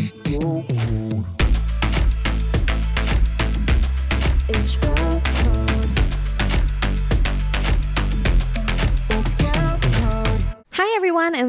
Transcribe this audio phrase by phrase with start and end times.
[0.00, 0.77] It's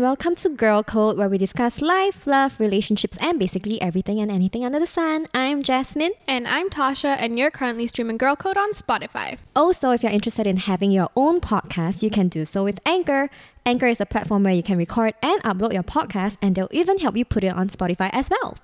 [0.10, 4.66] welcome to Girl Code where we discuss life, love, relationships and basically everything and anything
[4.66, 5.28] under the sun.
[5.36, 6.14] I'm Jasmine.
[6.28, 9.38] And I'm Tasha, and you're currently streaming Girl Code on Spotify.
[9.56, 13.30] Also, if you're interested in having your own podcast, you can do so with Anchor.
[13.68, 16.98] Anchor is a platform where you can record and upload your podcast and they'll even
[16.98, 18.58] help you put it on Spotify as well.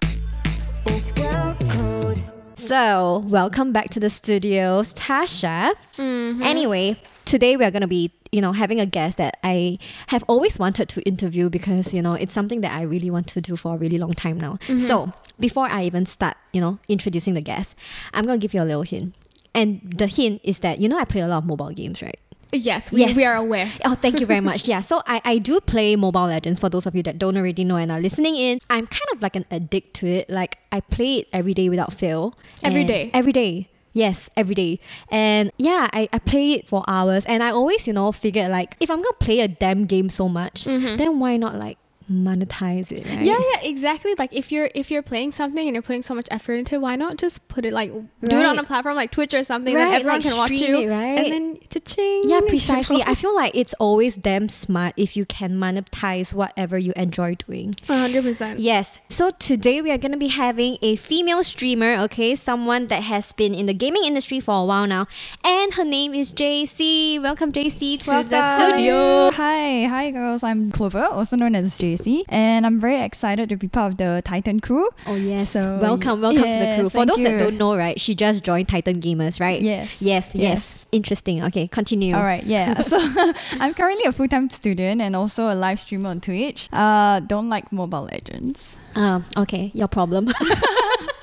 [0.87, 2.23] It's girl code.
[2.57, 5.75] So, welcome back to the studios, Tasha.
[5.97, 6.41] Mm-hmm.
[6.41, 10.25] Anyway, today we are going to be, you know, having a guest that I have
[10.27, 13.55] always wanted to interview because, you know, it's something that I really want to do
[13.55, 14.59] for a really long time now.
[14.67, 14.79] Mm-hmm.
[14.79, 17.75] So, before I even start, you know, introducing the guest,
[18.13, 19.15] I'm going to give you a little hint.
[19.53, 22.19] And the hint is that, you know, I play a lot of mobile games, right?
[22.51, 23.71] Yes, we, we are aware.
[23.85, 24.67] Oh, thank you very much.
[24.67, 27.63] Yeah, so I, I do play Mobile Legends for those of you that don't already
[27.63, 28.59] know and are listening in.
[28.69, 30.29] I'm kind of like an addict to it.
[30.29, 32.37] Like I play it every day without fail.
[32.63, 33.11] Every day?
[33.13, 33.69] Every day.
[33.95, 34.79] Yes, every day.
[35.09, 38.75] And yeah, I, I play it for hours and I always, you know, figured like
[38.81, 40.97] if I'm gonna play a damn game so much, mm-hmm.
[40.97, 41.77] then why not like
[42.11, 43.21] monetize it, right?
[43.21, 44.13] Yeah, yeah, exactly.
[44.17, 46.81] Like if you're if you're playing something and you're putting so much effort into it,
[46.81, 49.73] why not just put it like do it on a platform like Twitch or something
[49.75, 51.19] Right, that everyone like can watch you, it, right?
[51.19, 52.23] and then cha-ching.
[52.25, 53.01] Yeah, precisely.
[53.03, 57.75] I feel like it's always damn smart if you can monetize whatever you enjoy doing.
[57.87, 58.59] Hundred percent.
[58.59, 58.99] Yes.
[59.09, 62.35] So today we are going to be having a female streamer, okay?
[62.35, 65.07] Someone that has been in the gaming industry for a while now.
[65.43, 67.19] And her name is Jacey.
[67.19, 69.31] Welcome, Jacey, to the studio.
[69.31, 70.43] Hi, hi girls.
[70.43, 71.94] I'm Clover, also known as Jacey,
[72.29, 74.89] and I'm very excited to be part of the Titan crew.
[75.05, 75.49] Oh, yes.
[75.49, 76.89] So, welcome, welcome to the crew.
[76.89, 79.61] For those that don't know, right, she just joined Titan Gamers, right?
[79.61, 80.01] Yes.
[80.01, 80.35] Yes, yes.
[80.35, 80.85] Yes.
[80.91, 81.43] Interesting.
[81.43, 82.15] Okay, continue.
[82.15, 82.81] All right, yeah.
[82.91, 82.97] so
[83.59, 86.69] I'm currently a full-time student and also a live streamer on Twitch.
[86.71, 88.77] Uh, don't like Mobile Legends.
[88.95, 90.29] Um, okay, your problem.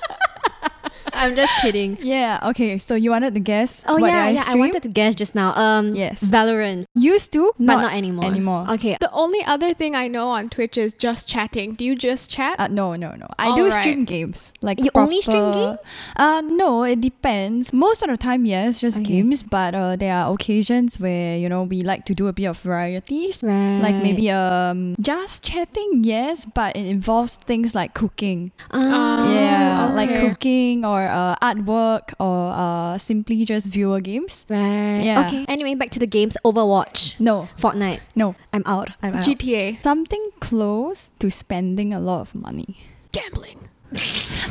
[1.13, 1.97] I'm just kidding.
[2.03, 2.39] Yeah.
[2.51, 2.77] Okay.
[2.77, 3.83] So you wanted to guess?
[3.87, 4.43] Oh what yeah, I yeah.
[4.47, 5.53] I wanted to guess just now.
[5.55, 6.23] Um, Yes.
[6.23, 8.25] Valorant, Used to, but not, anymore.
[8.25, 8.65] Anymore.
[8.71, 8.97] Okay.
[8.99, 11.75] The only other thing I know on Twitch is just chatting.
[11.75, 12.59] Do you just chat?
[12.59, 13.27] Uh, no, no, no.
[13.39, 13.79] I do Alright.
[13.81, 14.53] stream games.
[14.61, 15.79] Like You only stream proper-
[16.17, 17.71] Uh, no, it depends.
[17.73, 19.21] Most of the time, yes, just Okay.
[19.21, 19.43] games.
[19.43, 22.59] But uh, there are occasions where you know we like to do a bit of
[22.59, 23.41] varieties.
[23.43, 23.79] Right.
[23.81, 28.51] Like maybe um just chatting, yes, but it involves things like cooking.
[28.71, 29.95] Ah, yeah, okay.
[29.95, 34.45] like cooking or uh, artwork or uh, simply just viewer games.
[34.49, 35.01] Right.
[35.03, 35.27] Yeah.
[35.27, 35.45] Okay.
[35.47, 36.37] Anyway, back to the games.
[36.45, 37.99] Overwatch, No, Fortnite.
[38.15, 38.89] no, I'm out.
[39.01, 39.21] I'm out.
[39.25, 39.81] GTA.
[39.83, 42.77] something close to spending a lot of money.
[43.11, 43.69] Gambling.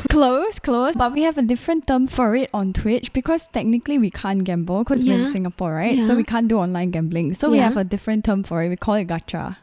[0.09, 0.95] Close, close.
[0.95, 4.85] But we have a different term for it on Twitch because technically we can't gamble
[4.85, 6.07] because we're in Singapore, right?
[6.07, 7.35] So we can't do online gambling.
[7.35, 8.69] So we have a different term for it.
[8.69, 9.57] We call it gacha.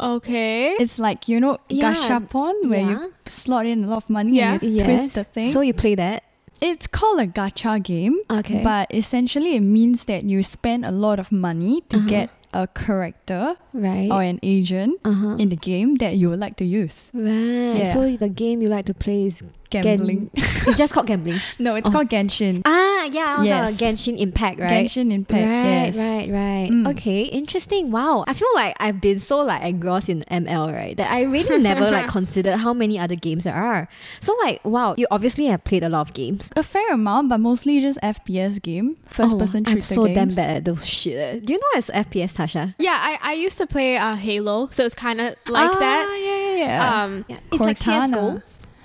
[0.00, 0.76] Okay.
[0.80, 1.94] It's like, you know, Yeah.
[1.94, 2.90] gashapon where Yeah.
[2.90, 4.54] you slot in a lot of money Yeah.
[4.54, 4.86] and you Yes.
[4.86, 5.46] twist the thing.
[5.52, 6.22] So you play that?
[6.62, 8.16] it's called a gacha game.
[8.30, 8.62] Okay.
[8.62, 12.08] But essentially it means that you spend a lot of money to Uh-huh.
[12.08, 14.08] get a character right.
[14.10, 15.34] or an agent uh-huh.
[15.36, 17.10] in the game that you would like to use.
[17.12, 17.78] right.
[17.82, 17.84] Yeah.
[17.92, 19.42] So the game you like to play is
[19.82, 20.30] Gambling.
[20.34, 21.38] Gen- it's just called gambling.
[21.58, 21.92] no, it's Oh.
[21.92, 22.62] called Genshin.
[22.64, 23.36] Ah, yeah.
[23.38, 23.76] Also Yes.
[23.76, 24.86] Genshin Impact, right?
[24.86, 25.42] Genshin Impact.
[25.44, 25.96] Right, yes.
[25.96, 26.68] right, right.
[26.70, 26.88] Mm.
[26.92, 27.90] Okay, interesting.
[27.90, 28.24] Wow.
[28.26, 30.96] I feel like I've been so like engrossed in ML, right?
[30.96, 33.88] That I really never like considered how many other games there are.
[34.20, 36.50] So like, wow, you obviously have played a lot of games.
[36.56, 40.14] A fair amount, but mostly just FPS game, first Oh, person shooter I'm so damn
[40.14, 40.36] games.
[40.36, 41.44] bad at those shit.
[41.44, 42.74] Do you know what's FPS, Tasha?
[42.78, 46.18] Yeah, I, I used to play uh, Halo, so it's kind of like ah, that.
[46.20, 47.02] Yeah, yeah, yeah.
[47.04, 48.42] Um, Yeah, it's like CS:GO.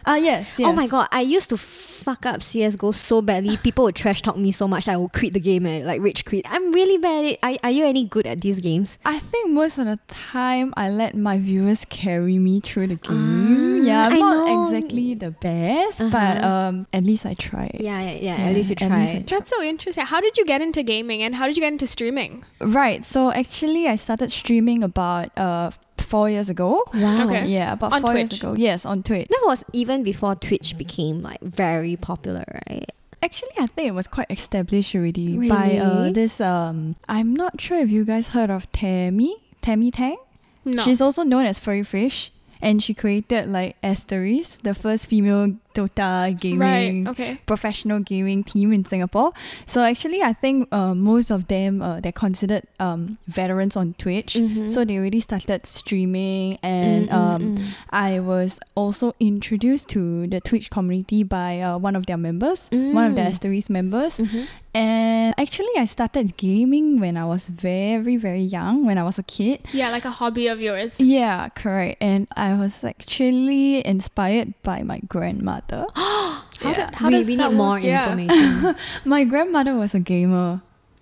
[0.09, 0.68] Ah, yes, yes.
[0.68, 3.58] Oh my god, I used to fuck up CS:GO so badly.
[3.58, 6.25] People would trash talk me so much I would quit the game and like rage
[6.25, 6.46] quit.
[6.50, 7.40] I'm really bad at it.
[7.44, 8.97] Are, are you any good at these games?
[9.06, 13.81] I think most of the time I let my viewers carry me through the game.
[13.84, 14.64] Ah, yeah, I'm I not know.
[14.64, 16.47] exactly the best, but Uh-huh.
[16.74, 17.70] um, at least I try.
[17.78, 18.38] Yeah, yeah, yeah.
[18.40, 19.38] Yeah, at least you at least I try.
[19.38, 20.06] that's so interesting.
[20.06, 22.44] How did you get into gaming and how did you get into streaming?
[22.59, 23.06] Right.
[23.06, 25.72] So actually, I started streaming about uh
[26.09, 26.84] four years ago.
[26.94, 27.28] Wow.
[27.28, 27.46] Okay.
[27.47, 28.56] Yeah, about On four years ago.
[28.58, 29.28] Yes, on Twitch.
[29.30, 32.90] That was even before Twitch became like very popular, right?
[33.22, 36.40] Actually, I think it was quite established already by uh, this.
[36.41, 40.17] Um, I'm not sure if you guys heard of Tammy, Tammy Tang.
[40.66, 40.82] No.
[40.84, 46.38] She's also known as Furry Fish, and she created like Asteris, the first female Dota
[46.40, 47.12] gaming Right.
[47.12, 47.40] Okay.
[47.46, 49.32] professional gaming team in Singapore.
[49.66, 54.34] So actually, I think uh, most of them uh, they're considered um, veterans on Twitch.
[54.36, 54.70] Mhm.
[54.72, 57.68] So they already started streaming, and Mm, mm, um, mm.
[57.92, 63.06] I was also introduced to the Twitch community by uh, one of their members, one
[63.08, 63.30] of the Mm.
[63.30, 64.18] Asterisk members.
[64.18, 64.48] Mhm.
[64.74, 69.24] And actually, I started gaming when I was very, very young, when I was a
[69.24, 69.62] kid.
[69.74, 71.00] Yeah, like a hobby of yours.
[71.02, 71.98] Yeah, correct.
[72.02, 75.69] And I was actually inspired by my grandmother.
[75.96, 76.88] How, Yeah.
[76.88, 77.80] did, how we, does we that need more?
[77.80, 78.10] Yeah.
[78.12, 78.76] information.
[79.06, 80.62] My grandmother was a gamer.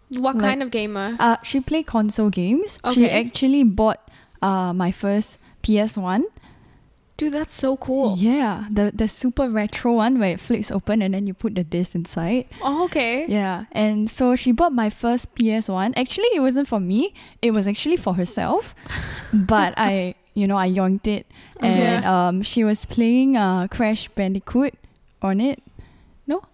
[0.09, 1.15] What Like- kind of gamer?
[1.19, 2.77] Uh, she played console games.
[2.93, 3.99] She actually bought
[4.41, 6.23] uh, my first PS1.
[7.17, 8.15] Dude, that's so cool.
[8.19, 11.63] Yeah, the the super retro one where it flips open and then you put the
[11.63, 12.45] disc inside.
[12.61, 13.25] Oh, okay.
[13.27, 15.93] Yeah, and so she bought my first PS1.
[15.97, 17.15] Actually, it wasn't for me.
[17.41, 18.75] It was actually for herself.
[19.33, 21.25] but I, you know, I yoinked it,
[21.59, 24.77] and um, she was playing uh Crash Bandicoot
[25.25, 25.57] on it.
[26.29, 26.45] No,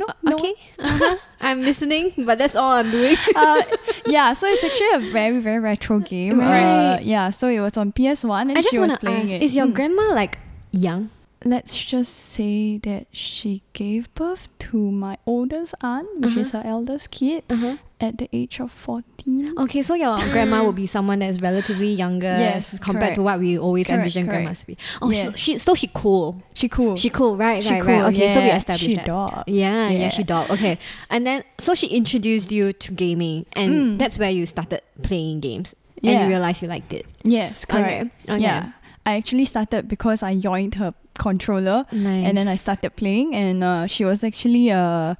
[0.00, 0.36] no, no.
[0.40, 1.16] Okay, uh-huh.
[1.44, 3.16] I'm listening, but that's all I'm doing.
[3.36, 3.60] uh,
[4.06, 6.40] yeah, so it's actually a very very retro game.
[6.40, 6.96] Right.
[6.96, 9.42] Uh, yeah, so it was on PS1 and I just she was playing ask: it.
[9.44, 9.74] Is your Mm.
[9.76, 10.38] grandma like
[10.72, 11.10] young?
[11.44, 17.10] Let's just say that she gave birth to my oldest aunt, which is her eldest
[17.10, 17.76] kid, Uh-huh.
[18.00, 19.54] At the age of 14.
[19.58, 23.58] Okay, so your grandma will be someone that's relatively younger Yes, compared to what we
[23.58, 24.36] always Correct, envision correct.
[24.42, 24.78] grandmas to be.
[25.02, 25.24] Oh, Yes.
[25.26, 26.42] so she so she cool.
[26.54, 26.96] She cool.
[26.96, 27.62] She cool, right?
[27.62, 27.92] She right, cool.
[27.94, 28.14] right.
[28.14, 29.06] Okay, so we yeah, established she that.
[29.06, 29.44] dog.
[29.46, 30.08] Yeah, yeah, Yeah.
[30.08, 30.50] she dog.
[30.50, 30.78] Okay,
[31.10, 33.98] and then so she introduced you to gaming, and Mm.
[33.98, 37.06] that's where you started playing games, and you realized you liked it.
[37.22, 38.10] Yes, correct.
[38.24, 38.42] Okay, okay.
[38.42, 38.72] Yeah.
[39.10, 42.24] I actually started because I joined her controller Nice.
[42.26, 45.14] and then I started playing and uh, she was actually uh,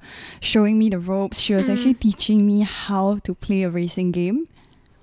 [0.51, 1.37] showing me the ropes.
[1.39, 1.73] She was Mm.
[1.73, 4.39] actually teaching me how to play a racing game.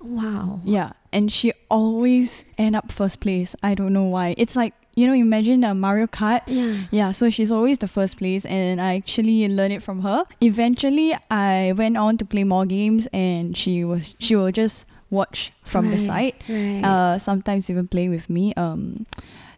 [0.01, 0.59] wow.
[0.65, 3.55] Yeah, and she always end up first place.
[3.61, 4.35] I don't know why.
[4.37, 6.41] It's like you know, imagine a Mario Kart.
[6.47, 6.75] Yeah.
[6.91, 10.25] Yeah, so she's always the first place, and I actually learned it from her.
[10.41, 15.51] Eventually, I went on to play more games, and she was she will just watch
[15.63, 16.35] from the side.
[16.47, 16.81] Right.
[16.83, 18.53] Uh, sometimes even play with me.
[18.55, 19.05] Um,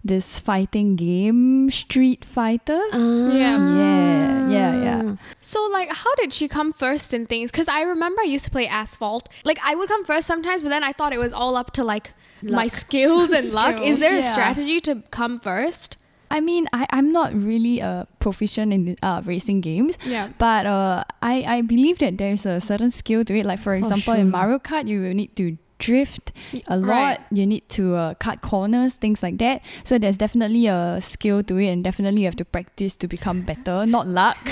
[0.03, 2.93] this fighting game, Street Fighters.
[2.93, 3.57] Yeah.
[3.77, 5.15] Yeah, yeah, yeah.
[5.41, 7.51] So, like, how did she come first in things?
[7.51, 9.29] Because I remember I used to play Asphalt.
[9.45, 11.83] Like, I would come first sometimes, but then I thought it was all up to
[11.83, 12.11] like
[12.41, 13.75] my skills and luck.
[13.75, 15.97] Is Skills, there a strategy to come first?
[16.31, 20.29] I mean, I, I'm not really uh, proficient in uh, racing games, Yeah.
[20.39, 23.45] but uh, I, I believe that there's a certain skill to it.
[23.45, 24.31] Like, for example, in.
[24.31, 26.31] Mario Kart, you will need to drift
[26.67, 26.87] a lot.
[26.87, 27.19] Right.
[27.33, 29.61] You need to uh, cut corners, things like that.
[29.83, 33.41] So there's definitely a skill to it, and definitely you have to practice to become
[33.41, 34.37] better, not luck.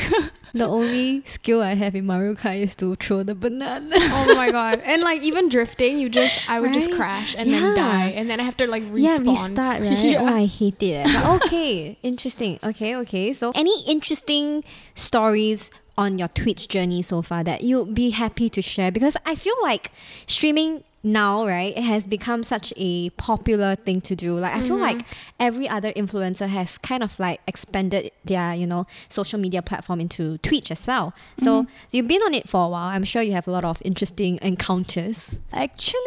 [0.52, 3.94] The only skill I have in Mario Kart is to throw the banana.
[4.18, 4.82] oh my god.
[4.82, 7.60] And like even drifting, you just I would just crash and Yeah.
[7.62, 9.06] then die, and then I have to like respawn.
[9.06, 10.04] Yeah, restart, right?
[10.10, 10.26] Yeah.
[10.26, 11.06] Oh, I hate it.
[11.06, 12.58] But okay, interesting.
[12.66, 13.30] Okay, okay.
[13.32, 14.64] So, any interesting
[14.96, 18.90] stories on your Twitch journey so far that you'd be happy to share?
[18.92, 19.92] Because I feel like
[20.26, 24.34] streaming now, right, it has become such a popular thing to do.
[24.38, 25.02] Like, I feel like
[25.40, 30.38] every other influencer has kind of like expanded their, you know, social media platform into
[30.40, 31.14] Twitch as well.
[31.40, 32.90] So, you've been on it for a while.
[32.90, 35.40] I'm sure you have a lot of interesting encounters.
[35.54, 36.00] Actually,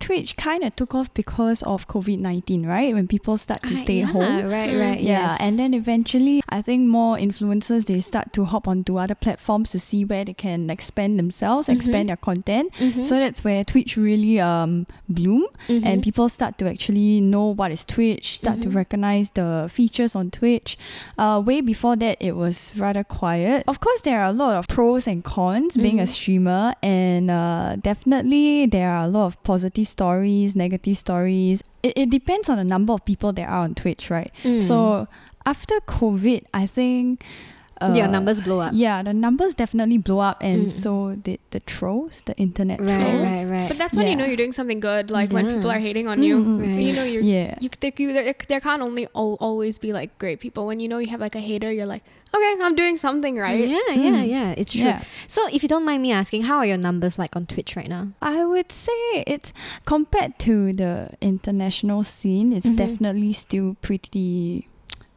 [0.00, 2.92] Twitch kind of took off because of COVID 19, right?
[2.94, 4.44] When people start to Ah, stay yeah, home.
[4.48, 5.00] Right, right.
[5.00, 5.36] Yeah, yes.
[5.40, 9.78] and then eventually, I think more influencers they start to hop onto other platforms to
[9.78, 11.74] see where they can expand themselves, Mhm.
[11.76, 12.72] expand their content.
[12.78, 13.04] Mhm.
[13.04, 15.84] So that's where Twitch really um bloom, Mhm.
[15.86, 18.74] and people start to actually know what is Twitch, start to Mhm.
[18.74, 20.76] recognize the features on Twitch.
[21.18, 23.64] Uh, way before that, it was rather quiet.
[23.68, 26.08] Of course, there are a lot of pros and cons being a Mhm.
[26.08, 31.62] streamer, and uh, definitely there are a lot of positive stories, negative stories.
[31.82, 34.30] It, it depends on the number of people there are on Twitch, right?
[34.44, 34.60] Mm.
[34.62, 35.06] So
[35.46, 37.24] after COVID, I think
[37.80, 38.72] uh, your numbers blow up.
[38.74, 40.70] Yeah, the numbers definitely blow up, and Mm.
[40.70, 43.22] so did the trolls, the internet Right, trolls.
[43.26, 43.68] right, right.
[43.68, 45.10] But that's when you know you're doing something good.
[45.10, 46.96] Like when people are hating on you, Mm, mm, you mm.
[46.96, 47.22] know you're.
[47.22, 47.56] Yeah.
[47.60, 50.66] You, there, you, there, there can't only al- always be like great people.
[50.66, 53.58] When you know you have like a hater, you're like, okay, I'm doing something right.
[53.68, 54.28] Yeah, yeah, Mm.
[54.28, 54.50] yeah.
[54.56, 54.82] It's true.
[54.92, 55.02] Yeah.
[55.26, 57.88] So, if you don't mind me asking, how are your numbers like on Twitch right
[57.88, 58.08] now?
[58.20, 59.52] I would say it's
[59.86, 62.76] compared to the international scene, it's Mhm.
[62.76, 64.68] definitely still pretty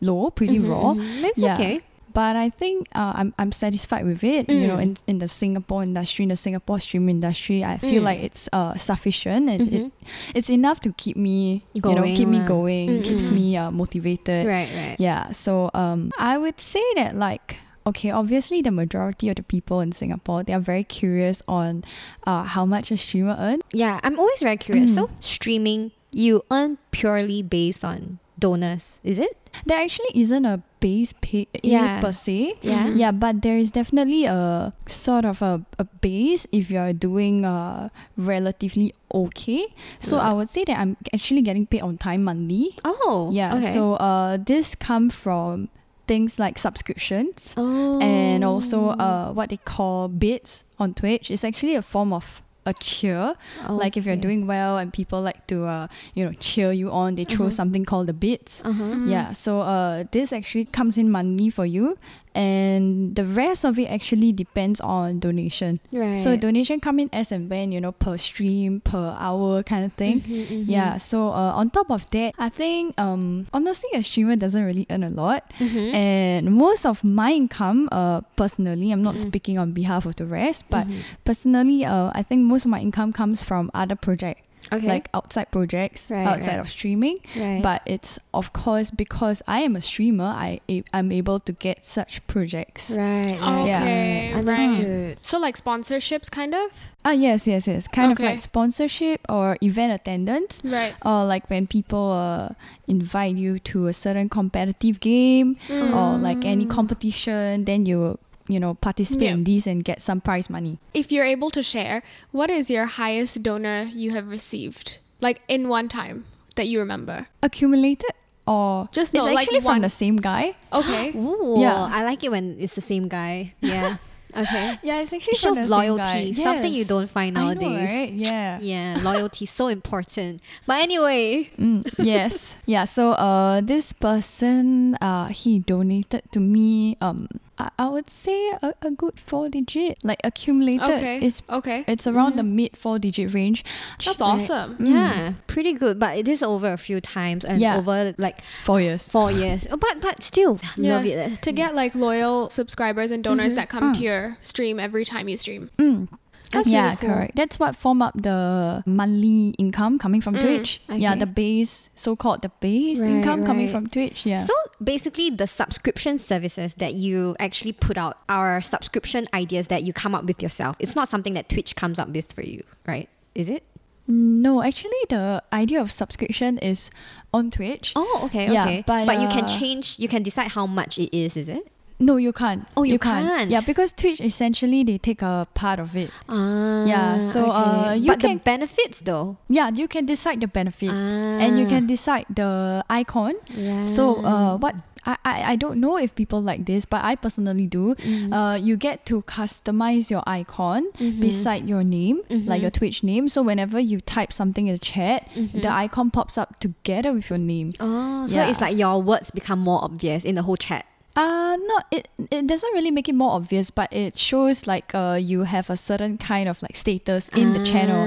[0.02, 0.94] low, pretty Mhm, raw.
[0.96, 1.22] mhm.
[1.22, 1.54] That's Yeah.
[1.56, 1.82] okay.
[2.14, 4.50] But I think uh, I'm I'm satisfied with it.
[4.50, 4.82] You know, Mm.
[4.84, 8.06] in, in the Singapore industry, in the Singapore stream industry, I feel Mm.
[8.06, 9.74] like it's uh sufficient and Mhm.
[9.74, 9.92] it,
[10.36, 13.36] it's enough to keep me you know Going keep me going, Mm, keeps mm.
[13.36, 14.46] me uh, motivated.
[14.46, 14.96] Right, right.
[15.00, 15.32] Yeah.
[15.32, 19.92] So um, I would say that like okay, obviously the majority of the people in
[19.92, 21.84] Singapore they are very curious on
[22.30, 23.64] uh how much a streamer earns.
[23.74, 24.92] Yeah, I'm always very curious.
[24.92, 24.96] Mm.
[24.96, 29.36] So, streaming, you earn purely based on donors, is it?
[29.66, 32.04] There actually isn't a base pay Yeah.
[32.04, 32.60] per se.
[32.62, 32.92] Yeah.
[32.92, 37.88] Yeah, but there is definitely a sort of a, a base if you're doing uh
[38.20, 39.72] relatively okay.
[40.04, 42.76] So I would say that I'm actually getting paid on time monthly.
[42.84, 43.32] Oh.
[43.32, 43.56] Yeah.
[43.56, 43.72] Okay.
[43.72, 45.70] So uh this come from
[46.06, 47.96] things like subscriptions Oh.
[48.04, 51.32] and also uh what they call bits on Twitch.
[51.32, 53.36] It's actually a form of a cheer.
[53.70, 54.22] Like if you're Okay.
[54.22, 57.54] doing well and people like to uh you know cheer you on, they throw Mhm.
[57.54, 58.62] something called the bits.
[58.64, 58.96] Uh-huh.
[59.06, 61.98] Yeah, so uh, this actually comes in money for you,
[62.36, 65.80] and the rest of it actually depends on donation.
[65.92, 66.18] Right.
[66.20, 69.94] So donation come in as and when you know per stream, per hour kind of
[69.94, 70.22] thing.
[70.22, 70.66] Mhm, mhm.
[70.68, 70.98] Yeah.
[70.98, 75.04] So uh, on top of that, I think um honestly a streamer doesn't really earn
[75.04, 75.94] a lot, Mhm.
[75.94, 79.26] and most of my income uh personally, I'm not Mhm.
[79.30, 81.04] speaking on behalf of the rest, but Mhm.
[81.26, 84.42] personally uh I think most of my income comes from other projects
[84.78, 84.88] okay.
[84.88, 86.60] like outside projects Right, outside right.
[86.60, 87.62] of streaming right.
[87.62, 90.60] but it's of course because I am a streamer, I
[90.94, 92.92] I'm able to get such projects.
[92.92, 93.38] right.
[93.40, 93.66] right.
[93.68, 93.82] Yeah.
[93.82, 94.46] Okay, right.
[94.46, 95.18] right.
[95.22, 96.72] So like sponsorships, kind of.
[97.06, 97.88] Ah, yes, yes, yes.
[97.88, 98.24] Kind Okay.
[98.24, 100.96] of like sponsorship or event attendance, Right.
[101.04, 102.54] or like when people uh,
[102.88, 106.70] invite you to a certain competitive game or like any Mm.
[106.70, 109.34] competition, then you you know participate Yeah.
[109.34, 110.80] in these and get some prize money.
[110.94, 115.70] If you're able to share, what is your highest donor you have received, like in
[115.70, 117.28] one time that you remember?
[117.42, 118.12] Accumulated
[118.46, 120.56] or Just it's no, like actually from one- the same guy.
[120.74, 121.12] Okay.
[121.16, 121.88] Ooh, Yeah.
[121.90, 123.54] I like it when it's the same guy.
[123.62, 123.98] Yeah.
[124.36, 124.78] okay.
[124.84, 126.14] Yeah, it's actually It shows from the same guy.
[126.20, 126.34] loyalty.
[126.34, 127.90] Something you don't find I know, nowadays.
[127.90, 128.12] right?
[128.12, 128.60] Yeah.
[128.60, 130.42] Yeah, loyalty is so important.
[130.68, 132.56] But anyway, Mm, yes.
[132.66, 132.84] Yeah.
[132.84, 138.74] So uh this person uh he donated to me um I, I would say a,
[138.82, 140.00] a good four digit.
[140.04, 141.20] Like accumulated Okay.
[141.22, 141.84] it's Okay.
[141.88, 142.54] it's around the Mhm.
[142.56, 143.64] mid four digit range.
[144.04, 144.28] That's Right.
[144.28, 144.78] awesome.
[144.78, 144.88] Mm.
[144.90, 146.00] yeah, pretty good.
[146.00, 147.78] But it is over a few times and Yeah.
[147.78, 149.08] over like Four years.
[149.08, 149.68] four years.
[149.70, 150.96] Oh, but but still, Yeah.
[150.98, 151.18] love it.
[151.18, 151.36] eh.
[151.42, 153.56] To get like loyal subscribers and donors Mhm.
[153.58, 153.98] that come Mm.
[153.98, 155.70] to your stream every time you stream.
[155.78, 156.08] Mm.
[156.52, 157.10] That's yeah, really cool.
[157.10, 157.36] correct.
[157.36, 160.82] That's what form up the monthly income coming from Mm, Twitch.
[160.90, 164.26] Yeah, the base, so called the base Right, income coming from Twitch.
[164.26, 164.40] Yeah.
[164.40, 169.94] So basically, the subscription services that you actually put out are subscription ideas that you
[169.94, 170.76] come up with yourself.
[170.80, 173.10] It's not something that Twitch comes up with for you, right?
[173.36, 173.64] Is it?
[174.06, 176.92] no, actually, the idea of subscription is
[177.34, 177.94] on Twitch.
[177.96, 178.84] Oh, okay, Yeah, okay.
[178.86, 179.98] but, you can uh, change.
[179.98, 181.38] You can decide how much it is.
[181.38, 181.72] Is it?
[182.00, 182.68] No, you can't.
[182.76, 183.50] Oh, you can't.
[183.50, 186.10] Yeah, because Twitch essentially they take a part of it.
[186.28, 190.48] Ah, Yeah, so, uh, you but the can- benefits though, Yeah, you can decide the
[190.48, 193.34] benefit and you Ah, can decide the icon.
[193.54, 193.86] Yeah.
[193.86, 197.68] So uh, what I, I I don't know if people like this, but I personally
[197.68, 197.92] do.
[198.00, 198.32] Mhm.
[198.32, 201.20] Uh, you get to customize your icon Mhm.
[201.20, 202.62] beside your name, like Mhm.
[202.62, 203.28] your Twitch name.
[203.28, 205.60] So whenever you type something in the chat, Mhm.
[205.62, 207.74] the icon pops up together with your name.
[207.84, 208.48] Oh, so Yeah.
[208.48, 210.86] it's like your words become more obvious in the whole chat.
[211.16, 215.14] Uh no, it it doesn't really make it more obvious, but it shows like uh
[215.22, 218.02] you have a certain kind of like status in the channel.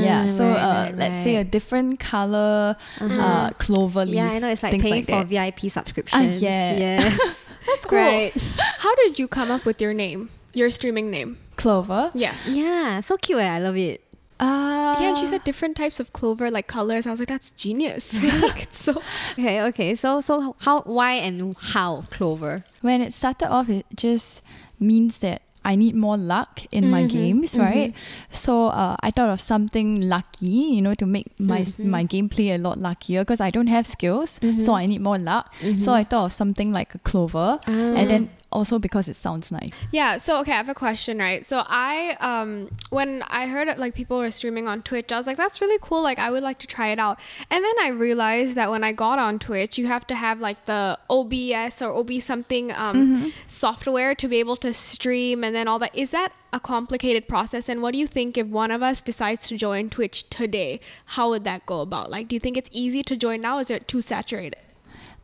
[0.00, 3.20] Yeah, Ah, so right, uh right, let's say a different color Uh-huh.
[3.20, 4.14] uh clover leaf.
[4.16, 5.28] yeah, I know it's like paying like for that.
[5.28, 6.40] VIP subscriptions.
[6.40, 6.78] yeah.
[6.78, 7.98] Yes, That's cool.
[7.98, 8.32] right.
[8.80, 10.30] How did you come up with your name?
[10.54, 11.36] Your streaming name?
[11.56, 12.10] Clover.
[12.14, 12.32] Yeah.
[12.48, 13.40] Yeah, so cute.
[13.40, 13.48] eh?
[13.56, 14.00] I love it.
[14.40, 17.06] Uh yeah, and she said different types of clover, like colors.
[17.06, 18.12] I was like, that's genius.
[18.22, 19.02] like, it's so
[19.38, 19.94] Okay, okay.
[19.96, 22.64] So, so how, why, and how Clover?
[22.82, 24.42] when it started off it just
[24.78, 27.92] means that I need more luck in my Mhm, games, right?
[28.30, 31.84] So uh, I thought of something lucky, you know, to make my Mhm.
[31.84, 34.62] my gameplay a lot luckier because I don't have skills, Mhm.
[34.62, 35.52] so I need more luck.
[35.80, 37.70] So I thought of something like a clover, Ah.
[37.98, 39.70] and then also because it sounds nice.
[39.92, 41.44] Yeah, so okay, I have a question, right?
[41.44, 45.26] So I um when I heard it like people were streaming on Twitch, I was
[45.26, 47.18] like that's really cool, like I would like to try it out.
[47.50, 50.64] And then I realized that when I got on Twitch, you have to have like
[50.64, 55.78] the OBS or OB something um software to be able to stream and then all
[55.80, 55.94] that.
[55.94, 59.46] Is that a complicated process and what do you think if one of us decides
[59.48, 60.80] to join Twitch today?
[61.16, 62.10] How would that go about?
[62.10, 63.58] Like do you think it's easy to join now?
[63.58, 64.56] Is it too saturated?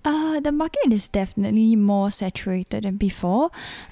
[0.05, 3.51] Uh, the market is definitely more saturated than before,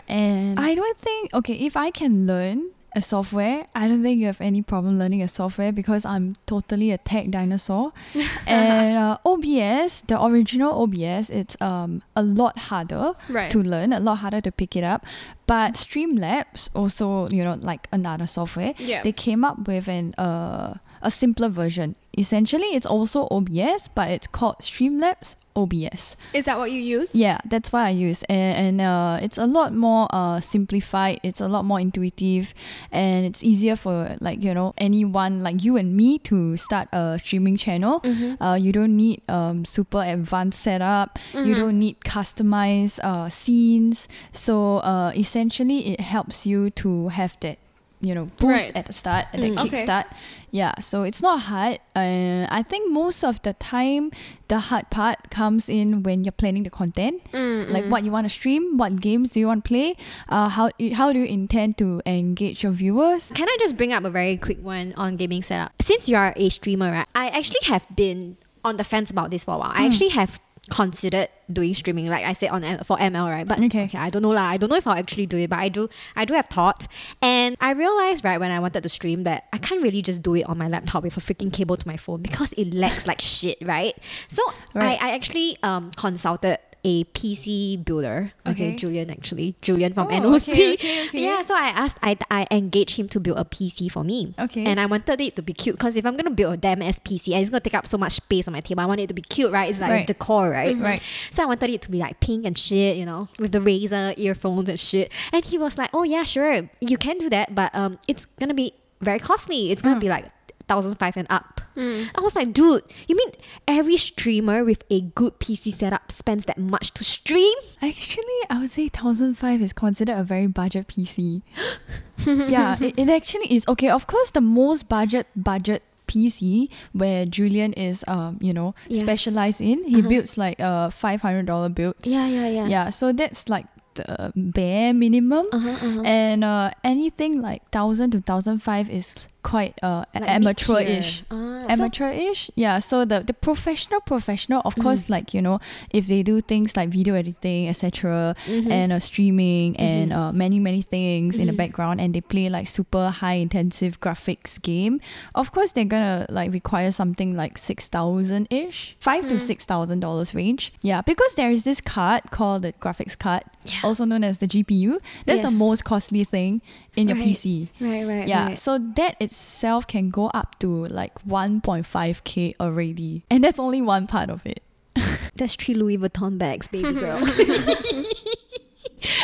[0.09, 4.27] and I don't think okay if I can learn a software, I don't think you
[4.27, 7.93] have any problem learning a software because I'm totally a tech dinosaur.
[8.49, 13.49] and uh, OBS, the original OBS, it's um a lot harder Right.
[13.53, 15.07] to learn, a lot harder to pick it up.
[15.47, 19.05] But Streamlabs also, you know, like another software, Yeah.
[19.05, 21.95] they came up with an uh, a simpler version.
[22.21, 26.17] Essentially it's also OBS, but it's called Streamlabs OBS.
[26.33, 27.17] Is that what you use?
[27.17, 31.21] Yeah, that's what I use, and, and uh, it's a lot more uh, simplified.
[31.23, 32.55] It's a lot more intuitive,
[32.93, 37.19] and it's easier for like you know anyone like you and me to start a
[37.23, 38.01] streaming channel.
[38.01, 38.43] Mm-hmm.
[38.43, 41.19] Uh, you don't need um, super advanced setup.
[41.35, 44.09] You don't need customized uh, scenes.
[44.33, 47.59] So uh, essentially, it helps you to have that
[48.01, 48.77] you know boost Right.
[48.77, 49.67] at the start and that Mm.
[49.67, 49.85] Okay.
[49.85, 50.05] kickstart.
[50.51, 51.79] Yeah, so it's not hard.
[51.95, 54.11] Uh, I think most of the time,
[54.49, 58.29] the hard part comes in when you're planning the content, like what you want to
[58.33, 59.95] stream, what games do you want to play,
[60.29, 63.31] uh, how how do you intend to engage your viewers.
[63.35, 65.71] Can I just bring up a very quick one on gaming setup?
[65.81, 67.07] Since you are a streamer, right?
[67.15, 69.73] I actually have been on the fence about this for a while.
[69.73, 73.47] I actually have considered doing streaming, like I said on M- for ML, right?
[73.49, 73.91] But Okay.
[73.95, 74.43] I don't know lah.
[74.51, 75.89] I don't know if I'll actually do it, but I do.
[76.15, 76.87] I do have thoughts,
[77.23, 80.35] and I realized right when I wanted to stream that I can't really just do
[80.35, 83.21] it on my laptop with a freaking cable to my phone because it lags like
[83.21, 83.97] shit, right?
[84.29, 84.43] So
[84.75, 84.99] Right.
[85.01, 88.33] I, I actually um consulted a PC builder.
[88.47, 88.77] Okay, Okay.
[88.77, 90.49] Julian actually, Julian from Oh, NOC.
[90.53, 90.73] okay,
[91.09, 91.23] okay.
[91.23, 94.35] Yeah, so I asked, I, I engaged him to build a PC for me.
[94.39, 94.65] Okay.
[94.65, 96.99] And I wanted it to be cute because if I'm gonna build a damn ass
[96.99, 98.81] PC, and it's gonna take up so much space on my table.
[98.83, 99.71] I want it to be cute, right?
[99.71, 100.07] It's like Right.
[100.07, 100.79] decor, right?
[100.79, 101.01] Right.
[101.31, 104.15] So I wanted it to be like pink and shit, you know, with the Razer
[104.19, 105.11] earphones and shit.
[105.33, 108.55] And he was like, "Oh yeah, sure, you can do that, but um, it's gonna
[108.55, 109.71] be very costly.
[109.73, 110.27] It's gonna be like
[110.71, 113.31] thousand five and up." I was like, "Dude, you mean
[113.67, 118.71] every streamer with a good PC setup spends that much to stream?" Actually, I would
[118.71, 121.41] say 1005 is considered a very budget PC.
[122.27, 123.65] yeah, it, it actually is.
[123.69, 129.01] Okay, of course, the most budget budget PC where Julian is, um, you know, Yeah.
[129.01, 129.85] specialized in.
[129.85, 130.09] He Uh-huh.
[130.09, 132.07] builds like uh five hundred dollar builds.
[132.11, 132.67] Yeah, yeah, yeah.
[132.69, 135.47] Yeah, so that's like the bare minimum.
[135.53, 136.03] Uh-huh, uh-huh.
[136.05, 141.23] And uh, anything like thousand to thousand five is quite uh Like amateur-ish.
[141.31, 145.11] Ah, so- yeah so the, the professional professional of course Mm.
[145.11, 145.59] like you know
[145.91, 148.71] if they do things like video editing etc Mhm.
[148.71, 150.17] and uh, streaming and Mhm.
[150.19, 151.57] uh, many many things in the Mhm.
[151.63, 155.01] background and they play like super high intensive graphics game
[155.35, 159.41] of course they're gonna like require something like 6000 ish 5 to Mm.
[159.41, 163.81] 6000 dollars range yeah because there is this card called the graphics card Yeah.
[163.85, 166.61] also known as the gpu that's the most costly thing
[167.01, 167.27] in your Right.
[167.29, 168.59] pc Right, right, yeah, right.
[168.59, 173.25] so that itself can go up to like 1.5k already.
[173.31, 174.63] And that's only one part of it.
[175.37, 177.25] That's three Louis Vuitton bags, baby girl.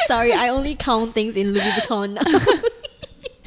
[0.07, 2.19] Sorry, I only count things in Louis Vuitton.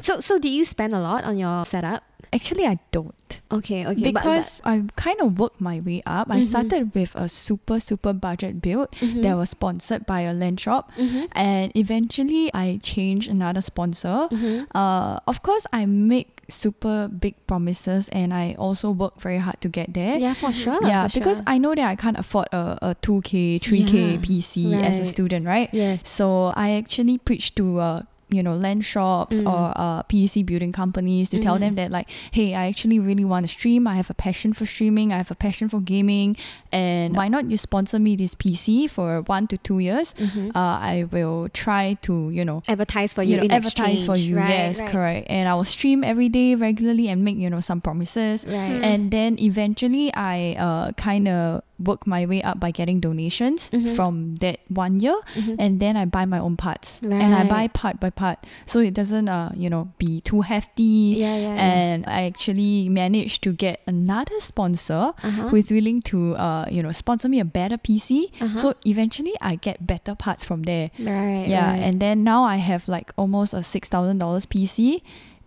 [0.00, 2.04] so, so do you spend a lot on your setup?
[2.32, 3.40] Actually, I don't.
[3.50, 4.12] Okay, okay.
[4.12, 6.30] but- because I kind of worked my way up.
[6.30, 6.42] I Mhm.
[6.46, 9.22] started with a super, super budget build Mhm.
[9.22, 10.90] that was sponsored by a LAN shop.
[10.96, 11.26] Mhm.
[11.32, 14.28] And eventually, I changed another sponsor.
[14.30, 14.66] Mhm.
[14.74, 19.68] Uh, of course, I make super big promises and I also work very hard to
[19.68, 20.18] get there.
[20.18, 20.78] Yeah, for sure.
[20.82, 21.46] yeah, for because sure.
[21.46, 25.46] I know that I can't afford a, a 2K, 3K Yeah, PC as a student,
[25.46, 25.68] right?
[25.72, 26.02] yes.
[26.08, 29.46] So I actually preach to uh, you know LAN shops Mm.
[29.52, 31.60] or uh, PC building companies to tell Mm.
[31.60, 33.86] them that like, hey, I actually really want to stream.
[33.86, 35.12] I have a passion for streaming.
[35.12, 36.36] I have a passion for gaming,
[36.72, 40.14] and why not you sponsor me this PC for one to two years?
[40.18, 40.50] Mhm.
[40.54, 42.62] Uh, I will try to you know.
[42.68, 44.90] advertise for you, You know, in advertise for you, Right, yes, right.
[44.90, 45.26] correct.
[45.30, 48.44] And I will stream every day regularly and make you know some promises.
[48.46, 48.82] Right.
[48.82, 53.96] And then eventually, I uh, kind of work my way up by getting donations Mhm.
[53.96, 55.56] from that one year Mhm.
[55.58, 58.92] and then I buy my own parts and I buy part by part so it
[58.92, 61.72] doesn't uh you know be too hefty yeah, yeah, yeah.
[61.72, 65.48] and I actually managed to get another sponsor uh-huh.
[65.48, 68.56] who is willing to uh you know sponsor me a better PC Uh-huh.
[68.56, 71.80] so eventually I get better parts from there right, yeah right.
[71.82, 75.00] and then now I have like almost a six thousand dollars PC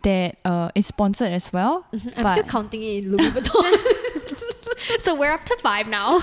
[0.03, 2.11] that uh is sponsored as well Mhm.
[2.17, 3.71] I'm still counting it in Louis Vuitton.
[4.99, 6.17] So we're up to five now.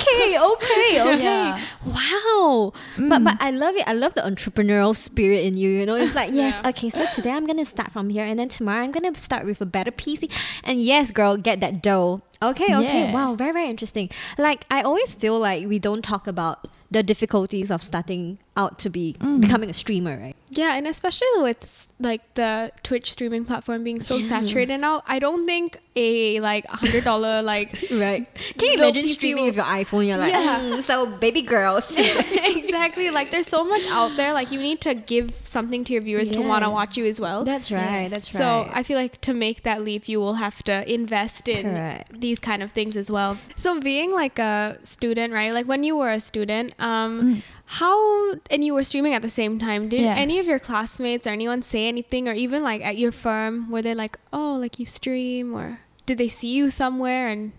[0.00, 1.22] okay, okay, okay.
[1.22, 1.60] Yeah.
[1.84, 2.72] Wow.
[2.96, 3.24] But Mm.
[3.24, 3.84] but I love it.
[3.86, 5.70] I love the entrepreneurial spirit in you.
[5.70, 6.68] You know, it's like yes, Yeah.
[6.70, 6.90] okay.
[6.90, 9.66] So today I'm gonna start from here, and then tomorrow I'm gonna start with a
[9.66, 10.30] better PC.
[10.64, 12.22] And yes, girl, get that dough.
[12.42, 13.02] Okay, okay.
[13.04, 13.12] Yeah.
[13.12, 14.10] Wow, very very interesting.
[14.36, 18.90] Like I always feel like we don't talk about the difficulties of starting out to
[18.90, 19.40] be Mm.
[19.40, 20.34] becoming a streamer, right?
[20.50, 24.28] Yeah, and especially with like the Twitch streaming platform being so Yeah.
[24.28, 28.26] saturated now, I don't think a like hundred dollar like Right.
[28.58, 30.06] Can you imagine PC streaming will- with your iPhone?
[30.08, 30.60] You're like, Yeah.
[30.60, 31.86] "Mm, so baby girls.
[31.96, 34.32] exactly like there's so much out there.
[34.32, 37.20] Like you need to give something to your viewers to want to watch you as
[37.20, 37.44] well.
[37.44, 38.02] that's right.
[38.02, 38.10] Yes.
[38.12, 38.40] That's right.
[38.40, 42.20] So I feel like to make that leap, you will have to invest in Correct.
[42.20, 43.38] these kind of things as well.
[43.56, 45.52] So being like a student, right?
[45.52, 47.42] Like when you were a student, Um, Mm.
[47.78, 49.88] how and you were streaming at the same time.
[49.88, 53.70] Did any of your classmates or anyone say anything, or even like at your firm,
[53.70, 57.52] were they like, "Oh, like you stream," or did they see you somewhere and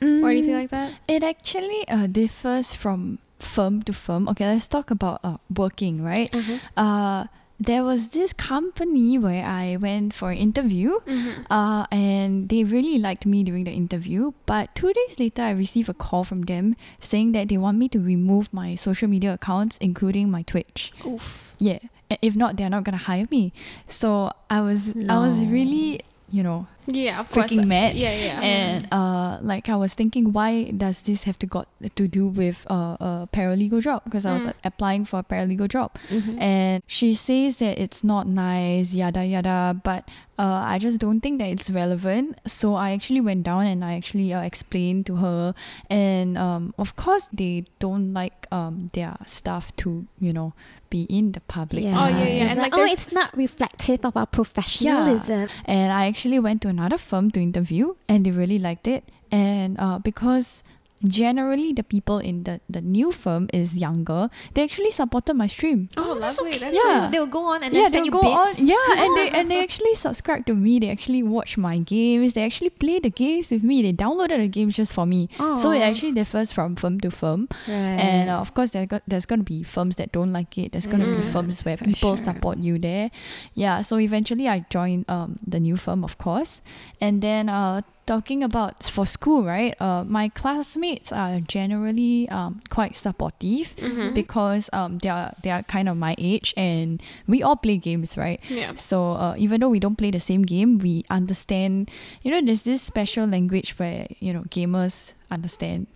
[0.00, 0.92] or anything Mm, like that?
[1.08, 4.28] It actually uh, differs from firm to firm.
[4.28, 6.32] Okay, let's talk about uh, working, right?
[6.34, 6.58] Uh-huh.
[6.76, 7.24] Uh,
[7.58, 11.50] there was this company where I went for an interview, Mm-hmm.
[11.50, 14.32] uh, and they really liked me during the interview.
[14.44, 17.88] But two days later, I received a call from them saying that they want me
[17.90, 20.92] to remove my social media accounts, including my Twitch.
[21.06, 21.56] Oof.
[21.58, 21.78] Yeah,
[22.20, 23.52] if not, they're not gonna hire me.
[23.88, 27.50] So I was, I was really, you know, Yeah, of course.
[27.52, 27.96] mad.
[27.96, 28.40] Yeah, yeah.
[28.40, 32.64] And uh, like I was thinking, why does this have to got to do with
[32.70, 34.02] uh, a paralegal job?
[34.04, 34.46] Because I was Mm.
[34.46, 36.40] like, applying for a paralegal job, Mhm.
[36.40, 39.74] and she says that it's not nice, yada yada.
[39.82, 40.04] But
[40.38, 42.38] uh, I just don't think that it's relevant.
[42.46, 45.54] So I actually went down and I actually uh, explained to her,
[45.90, 50.52] and um, of course they don't like um their stuff to you know
[50.88, 51.82] be in the public.
[51.82, 52.44] Oh, yeah, yeah.
[52.54, 55.40] And, like, oh, it's not reflective of our professionalism.
[55.40, 55.46] Yeah.
[55.64, 59.10] And I actually went to another firm to interview, and they really liked it.
[59.30, 60.62] And uh, because
[61.04, 65.88] generally the people in the, the new firm is younger, they actually supported my stream.
[65.96, 66.56] oh, lovely.
[66.58, 67.00] That's Yeah.
[67.00, 67.10] nice.
[67.10, 68.60] They'll go on and then yeah, send they'll you go bits.
[68.60, 68.66] on.
[68.66, 70.78] Yeah, and they and they actually subscribe to me.
[70.78, 72.32] They actually watch my games.
[72.34, 73.82] They actually play the games with me.
[73.82, 75.28] They downloaded the games just for me.
[75.58, 77.48] So it actually differs from firm to firm.
[77.68, 77.74] Right.
[78.00, 80.72] And uh, of course, there got, there's going to be firms that don't like it.
[80.72, 81.32] There's going to be Mm.
[81.32, 82.24] firms where For people sure.
[82.24, 83.10] support you there.
[83.54, 86.60] Yeah, so eventually I joined um, the new firm, of course.
[87.00, 89.74] And then uh, talking about for school, right?
[89.80, 94.14] Uh, my classmates are generally um, quite supportive Mhm.
[94.14, 98.16] because um, they, are, they are kind of my age and we all play games,
[98.16, 98.40] right?
[98.48, 98.74] Yeah.
[98.76, 101.90] So uh, even though we don't play the same game, we understand.
[102.22, 105.86] You know, there's this special language where you know gamers understand.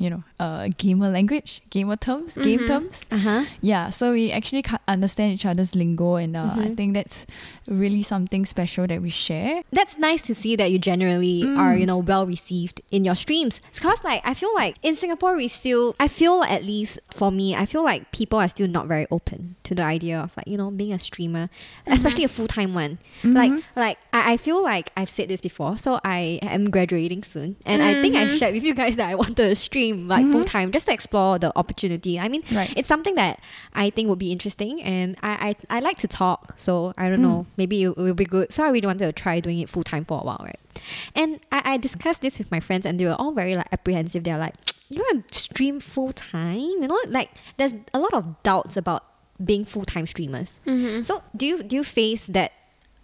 [0.00, 2.66] You know, uh, gamer language, gamer terms, game Mhm.
[2.68, 3.04] terms.
[3.10, 3.44] Uh huh.
[3.60, 6.76] Yeah, so we actually ca- understand each other's lingo, and uh, I Mhm.
[6.76, 7.26] think that's
[7.66, 9.62] really something special that we share.
[9.72, 11.58] That's nice to see that you generally Mm.
[11.58, 13.60] are, you know, well received in your streams.
[13.74, 17.56] Because, like, I feel like in Singapore, we still, I feel at least for me,
[17.56, 20.56] I feel like people are still not very open to the idea of, like, you
[20.56, 21.50] know, being a streamer,
[21.88, 22.98] especially a full time one.
[23.24, 23.62] Like, Mhm.
[23.74, 27.82] like I, I feel like I've said this before, so I am graduating soon, and
[27.82, 28.38] I think I Mhm.
[28.38, 30.32] shared with you guys that I wanted to stream like Mhm.
[30.32, 32.18] full time just to explore the opportunity.
[32.18, 32.72] I mean, Right.
[32.76, 33.40] it's something that
[33.74, 37.18] I think would be interesting, and I I, I like to talk, so I don't
[37.20, 37.22] Mm.
[37.22, 38.52] know, maybe it, it will be good.
[38.52, 40.58] So I really wanted to try doing it full time for a while, right?
[41.14, 44.24] And I, I discussed this with my friends, and they were all very like apprehensive.
[44.24, 44.54] They're like,
[44.90, 46.58] "You want to stream full time?
[46.82, 49.04] You know, like there's a lot of doubts about
[49.44, 51.02] being full time streamers." Mm-hmm.
[51.02, 52.52] So do you do you face that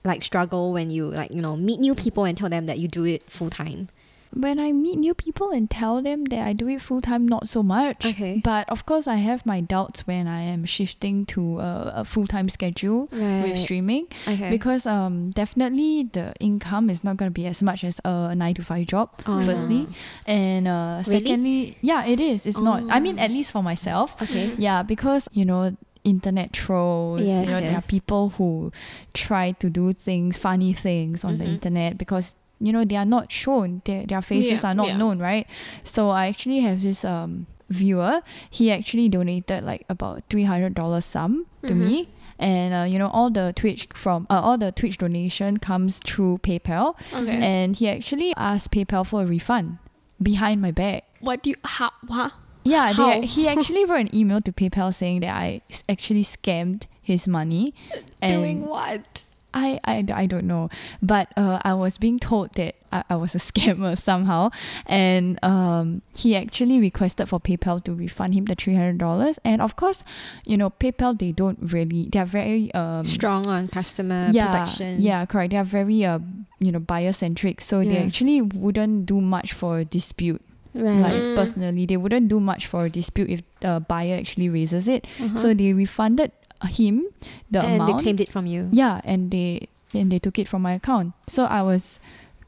[0.04, 2.88] like struggle when you like you know meet new people and tell them that you
[2.88, 3.88] do it full time?
[4.34, 7.48] When I meet new people and tell them that I do it full time, not
[7.48, 8.04] so much.
[8.04, 8.40] Okay.
[8.44, 12.26] But of course, I have my doubts when I am shifting to a, a full
[12.26, 14.50] time schedule with streaming Okay.
[14.50, 18.54] because um definitely the income is not going to be as much as a nine
[18.54, 19.10] to five job.
[19.26, 19.40] Oh.
[19.44, 19.86] Firstly,
[20.26, 21.18] and uh, Really?
[21.20, 22.46] secondly, yeah, it is.
[22.46, 22.82] It's not.
[22.90, 23.22] I mean, Oh.
[23.22, 24.14] at least for myself.
[24.22, 24.52] okay.
[24.58, 27.22] Yeah, because you know internet trolls.
[27.22, 28.72] Yes, you know, there are people who
[29.14, 31.54] try to do things, funny things on the Mhm.
[31.54, 33.82] internet because you know they are not shown.
[33.84, 34.96] Their their faces Yeah, are not yeah.
[34.96, 35.46] known, right?
[35.84, 38.22] So I actually have this um viewer.
[38.50, 41.76] He actually donated like about three hundred dollars sum to Mhm.
[41.78, 42.08] me.
[42.38, 46.38] And uh, you know all the Twitch from uh, all the Twitch donation comes through
[46.42, 47.30] PayPal, Okay.
[47.30, 49.78] and he actually asked PayPal for a refund
[50.20, 51.04] behind my back.
[51.20, 52.30] what do you how huh?
[52.64, 53.20] Yeah, How?
[53.20, 57.72] they, he actually wrote an email to PayPal saying that i actually scammed his money.
[58.20, 59.22] and Doing what?
[59.54, 60.68] I, I, I don't know.
[61.00, 64.50] But uh, I was being told that I, I was a scammer somehow.
[64.86, 69.38] And um, he actually requested for PayPal to refund him the $300.
[69.44, 70.02] And of course,
[70.44, 72.74] you know, PayPal, they don't really, they're very...
[72.74, 75.00] Um, Strong on customer yeah, protection.
[75.00, 75.52] Yeah, correct.
[75.52, 76.18] They are very, uh,
[76.58, 77.60] you know, buyer centric.
[77.60, 80.42] So they actually wouldn't do much for a dispute
[80.76, 80.98] Right.
[81.02, 85.06] like personally they wouldn't do much for a dispute if the buyer actually raises it
[85.20, 85.36] Uh-huh.
[85.36, 86.32] so they refunded
[86.66, 87.06] him
[87.50, 88.68] the and amount they claimed it from you.
[88.72, 91.98] yeah and they and they took it from my account so i was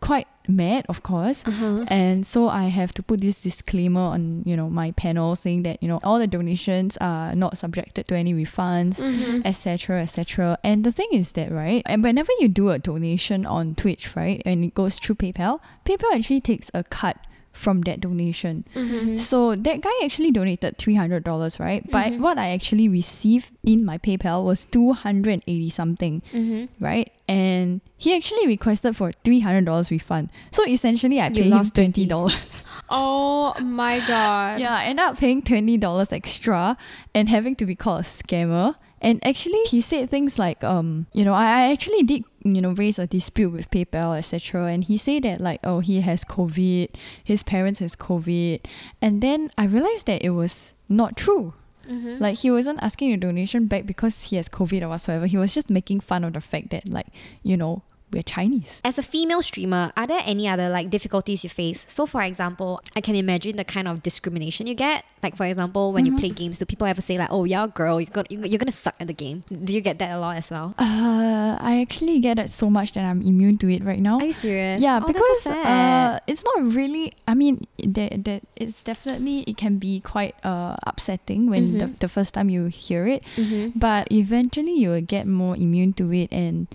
[0.00, 1.84] quite mad of course Uh-huh.
[1.88, 5.82] and so i have to put this disclaimer on you know my panel saying that
[5.82, 9.40] you know all the donations are not subjected to any refunds Mm-hmm.
[9.44, 13.74] etc etc and the thing is that right and whenever you do a donation on
[13.74, 17.16] twitch right and it goes through paypal paypal actually takes a cut
[17.56, 18.64] from that donation.
[18.74, 19.16] Mm-hmm.
[19.16, 21.82] So that guy actually donated three hundred dollars, right?
[21.90, 22.20] But Mhm.
[22.20, 26.84] what I actually received in my PayPal was two hundred and eighty something, Mm-hmm.
[26.84, 27.10] right?
[27.28, 30.28] And he actually requested for three hundred dollars refund.
[30.52, 31.70] So essentially, I You paid him 20.
[31.70, 32.62] twenty dollars.
[32.88, 34.60] Oh my god.
[34.60, 36.76] yeah, I ended up paying twenty dollars extra
[37.14, 38.76] and having to be called a scammer.
[39.02, 42.72] And actually, he said things like, um, you know, I I actually did, you know,
[42.72, 44.66] raise a dispute with PayPal, etc.
[44.66, 46.90] And he said that like, oh, he has COVID,
[47.22, 48.60] his parents has COVID,
[49.00, 51.54] and then I realized that it was not true.
[51.88, 52.18] Mm-hmm.
[52.18, 55.26] Like he wasn't asking a donation back because he has COVID or whatsoever.
[55.26, 57.06] He was just making fun of the fact that like,
[57.42, 58.80] you know, we're Chinese.
[58.84, 61.84] As a female streamer, are there any other like difficulties you face?
[61.88, 65.04] So, for example, I can imagine the kind of discrimination you get.
[65.22, 67.68] Like, for example, when you play games, do people ever say like, "Oh, you're a
[67.68, 69.42] girl, you're gonna you're gonna suck at the game"?
[69.50, 70.74] Do you get that a lot as well?
[70.78, 74.18] Uh, I actually get it so much that I'm immune to it right now.
[74.20, 74.80] Are you serious?
[74.80, 77.12] Yeah, Oh, because so uh, it's not really.
[77.26, 81.98] I mean, that that it's definitely it can be quite uh upsetting when the, Mhm.
[81.98, 83.72] the first time you hear it, Mhm.
[83.74, 86.68] but eventually you will get more immune to it, and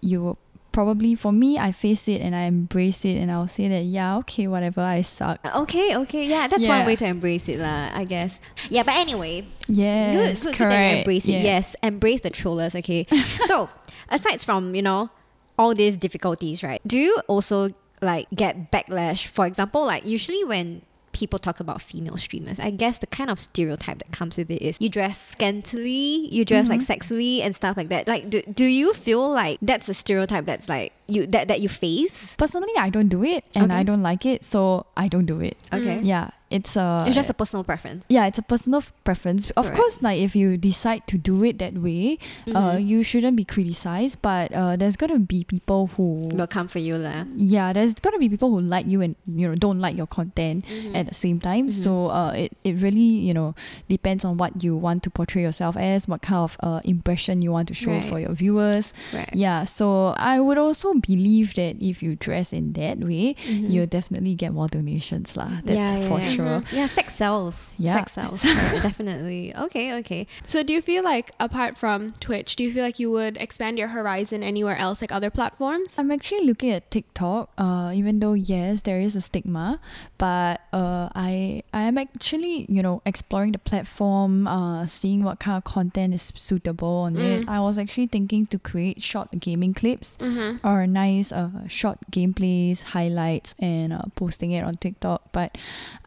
[0.00, 0.38] you will
[0.76, 1.14] probably.
[1.14, 4.46] For me, I face it and I embrace it, and I'll say that yeah, okay,
[4.46, 5.40] whatever, I suck.
[5.42, 7.88] Uh, okay, okay, yeah, that's one way to embrace it, lah.
[7.96, 8.44] I guess.
[8.68, 10.92] Yeah, but anyway, Yes, good, good, good correct.
[10.92, 11.32] you embrace it.
[11.32, 11.56] yeah.
[11.56, 12.76] Yes, embrace the trollers.
[12.76, 13.06] Okay.
[13.46, 13.70] so,
[14.10, 15.08] aside from you know
[15.56, 16.84] all these difficulties, right?
[16.86, 17.72] Do you also
[18.04, 19.32] like get backlash?
[19.32, 20.84] For example, like usually when
[21.16, 24.60] people talk about female streamers, I guess the kind of stereotype that comes with it
[24.62, 26.92] is you dress scantily, you dress like Mm-hmm.
[26.92, 28.06] sexily and stuff like that.
[28.06, 31.68] Like, do, do you feel like that's a stereotype that's like you that that you
[31.68, 32.34] face?
[32.36, 33.80] Personally, I don't do it, and Okay.
[33.80, 35.56] I don't like it, so I don't do it.
[35.72, 36.00] Okay.
[36.02, 37.04] Yeah, it's a.
[37.06, 38.04] It's just a personal preference.
[38.08, 39.50] yeah, it's a personal f- preference.
[39.56, 39.76] Of Correct.
[39.78, 42.18] course, like if you decide to do it that way,
[42.54, 42.86] uh, Mhm.
[42.86, 44.18] you shouldn't be criticized.
[44.22, 47.24] But uh, there's gonna be people who, Will come for you, lah.
[47.36, 50.64] yeah, there's gonna be people who like you and you know don't like your content
[50.66, 50.94] Mm-hmm.
[50.96, 51.68] at the same time.
[51.70, 51.74] Mhm.
[51.74, 53.54] So uh, it it really you know
[53.88, 57.50] depends on what you want to portray yourself as, what kind of uh, impression you
[57.52, 58.04] want to show Right.
[58.04, 58.92] for your viewers.
[59.14, 59.30] Right.
[59.34, 63.70] Yeah, so I would also believe that if you dress in that way, Mhm.
[63.70, 65.60] you'll definitely get more donations, lah.
[65.64, 66.30] That's Yeah, for yeah.
[66.32, 66.58] sure.
[66.72, 67.72] Yeah, sex sells.
[67.78, 67.92] Yeah.
[67.94, 68.44] Sex sells.
[68.56, 69.54] Right, definitely.
[69.54, 70.26] Okay, okay.
[70.44, 73.78] So do you feel like apart from Twitch, do you feel like you would expand
[73.78, 75.94] your horizon anywhere else, like other platforms?
[75.98, 77.50] I'm actually looking at TikTok.
[77.58, 79.80] Uh, even though yes, there is a stigma,
[80.18, 85.56] but uh, I I am actually you know exploring the platform, uh, seeing what kind
[85.56, 87.44] of content is suitable on it.
[87.44, 87.48] Mm.
[87.48, 90.66] I was actually thinking to create short gaming clips Mm-hmm.
[90.66, 95.32] or nice uh short gameplays, highlights, and uh, posting it on TikTok.
[95.32, 95.56] But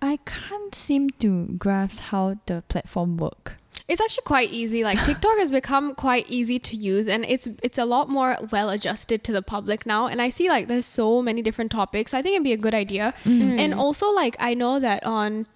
[0.01, 3.53] I can't seem to grasp how the platform work.
[3.87, 4.83] It's actually quite easy.
[4.83, 8.69] Like TikTok has become quite easy to use and it's it's a lot more well
[8.69, 10.07] adjusted to the public now.
[10.07, 12.13] And I see like there's so many different topics.
[12.13, 13.13] I think it'd be a good idea.
[13.59, 15.47] And also like I know that on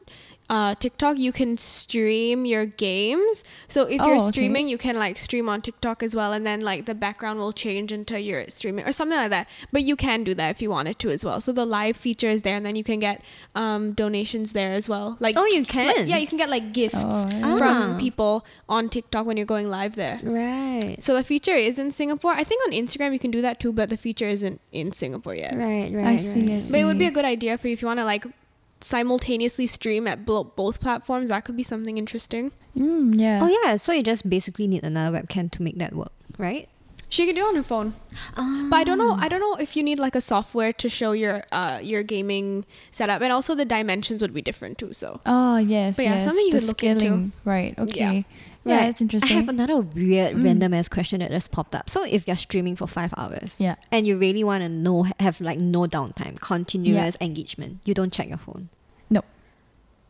[0.50, 3.44] uh, TikTok you can stream your games.
[3.68, 4.28] So if Oh, you're okay.
[4.28, 7.54] streaming, you can like stream on TikTok as well, and then like the background will
[7.54, 9.48] change into your streaming or something like that.
[9.72, 11.40] But you can do that if you wanted to as well.
[11.42, 13.22] So the live feature is there, and then you can get
[13.56, 15.18] um, donations there as well.
[15.20, 16.08] Like Oh, you like- can?
[16.08, 17.58] yeah, you can get like gifts Oh, yeah.
[17.58, 17.98] from Ah.
[18.00, 20.20] people on TikTok when you're going live there.
[20.24, 20.98] Right.
[21.00, 22.32] So the feature is in Singapore.
[22.34, 25.36] I think on Instagram you can do that too, but the feature isn't in Singapore
[25.36, 25.56] yet.
[25.56, 26.06] Right, right.
[26.06, 26.72] I see, I see.
[26.72, 28.26] But it would be a good idea for you if you want to like
[28.84, 31.30] simultaneously stream at blo- both platforms.
[31.30, 32.52] That could be something interesting.
[32.78, 33.40] Mm, yeah.
[33.42, 36.68] Oh yeah, so you just basically need another webcam to make that work, right?
[37.10, 37.94] She could do it on her phone,
[38.36, 39.14] but I don't know.
[39.14, 42.66] I don't know if you need like a software to show your uh your gaming
[42.90, 44.94] setup, and also the dimensions would be different too.
[44.94, 46.24] So Oh yes, But yeah, yes.
[46.26, 47.00] something you the could look into.
[47.02, 47.32] scaling.
[47.46, 47.78] Right.
[47.78, 48.00] Okay.
[48.00, 48.22] Yeah,
[48.66, 48.90] Right.
[48.90, 49.32] it's interesting.
[49.38, 50.46] I have another weird Mm.
[50.46, 51.90] random ass question that just popped up.
[51.90, 53.76] So if you're streaming for five hours, Yeah.
[53.92, 58.30] and you really want to know have like no downtime, continuous engagement, you don't check
[58.30, 58.70] your phone.
[59.10, 59.22] No.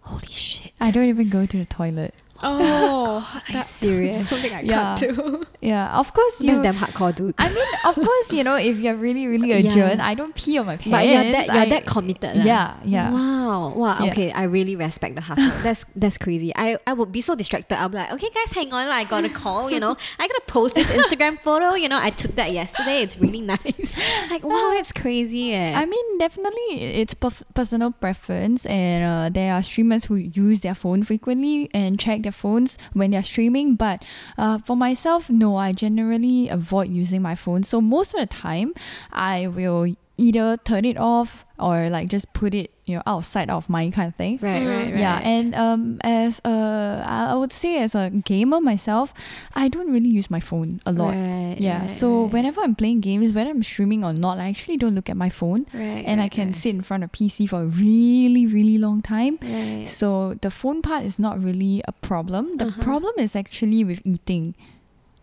[0.02, 0.74] Holy shit!
[0.80, 2.14] I don't even go to the toilet.
[2.44, 4.30] Oh, you that's serious?
[4.30, 4.96] something I Yeah.
[4.96, 5.46] cut too.
[5.62, 6.48] Yeah, of course you.
[6.48, 7.36] That's damn hardcore, dude.
[7.38, 9.58] I mean, of course, you know, if you're really, really Yeah.
[9.60, 10.92] urgent, I don't pee on my pants.
[10.92, 12.38] but you're that you're I- that committed.
[12.38, 12.44] lah.
[12.44, 13.12] Yeah, yeah.
[13.12, 13.74] Wow.
[13.76, 13.98] Wow.
[14.04, 14.12] Yeah.
[14.12, 15.50] Okay, I really respect the hustle.
[15.64, 16.52] that's that's crazy.
[16.56, 17.80] I, I would be so distracted.
[17.80, 18.88] I'll be like, okay, guys, hang on.
[18.88, 19.72] I got a call.
[19.72, 21.76] You know, I gotta post this Instagram photo.
[21.76, 23.02] You know, I took that yesterday.
[23.02, 23.94] It's really nice.
[24.30, 25.54] like, wow, that's crazy.
[25.54, 25.74] Eh.
[25.74, 30.76] I mean, definitely, it's perf- personal preference, and uh, there are streamers who use their
[30.76, 33.76] phone frequently and check their phones when they're streaming.
[33.76, 34.04] But
[34.38, 37.64] uh, for myself, no, I generally avoid using my phone.
[37.64, 38.74] So most of the time,
[39.12, 43.26] I will either turn it off or like just put it you know outside of
[43.26, 44.40] sight, out of mind kind of thing.
[44.42, 44.68] Right, Mm.
[44.70, 45.00] right, right.
[45.00, 49.14] Yeah, and um, as a, I I would say as a gamer myself,
[49.56, 51.14] I don't really use my phone a lot.
[51.16, 52.34] Right, yeah, right, so right.
[52.34, 55.30] whenever I'm playing games, whether I'm streaming or not, I actually don't look at my
[55.30, 56.56] phone, right, and I right, can right.
[56.56, 59.40] sit in front of PC for a really, really long time.
[59.42, 59.86] Right.
[59.88, 62.58] So the phone part is not really a problem.
[62.58, 62.82] The Uh-huh.
[62.82, 64.56] problem is actually with eating.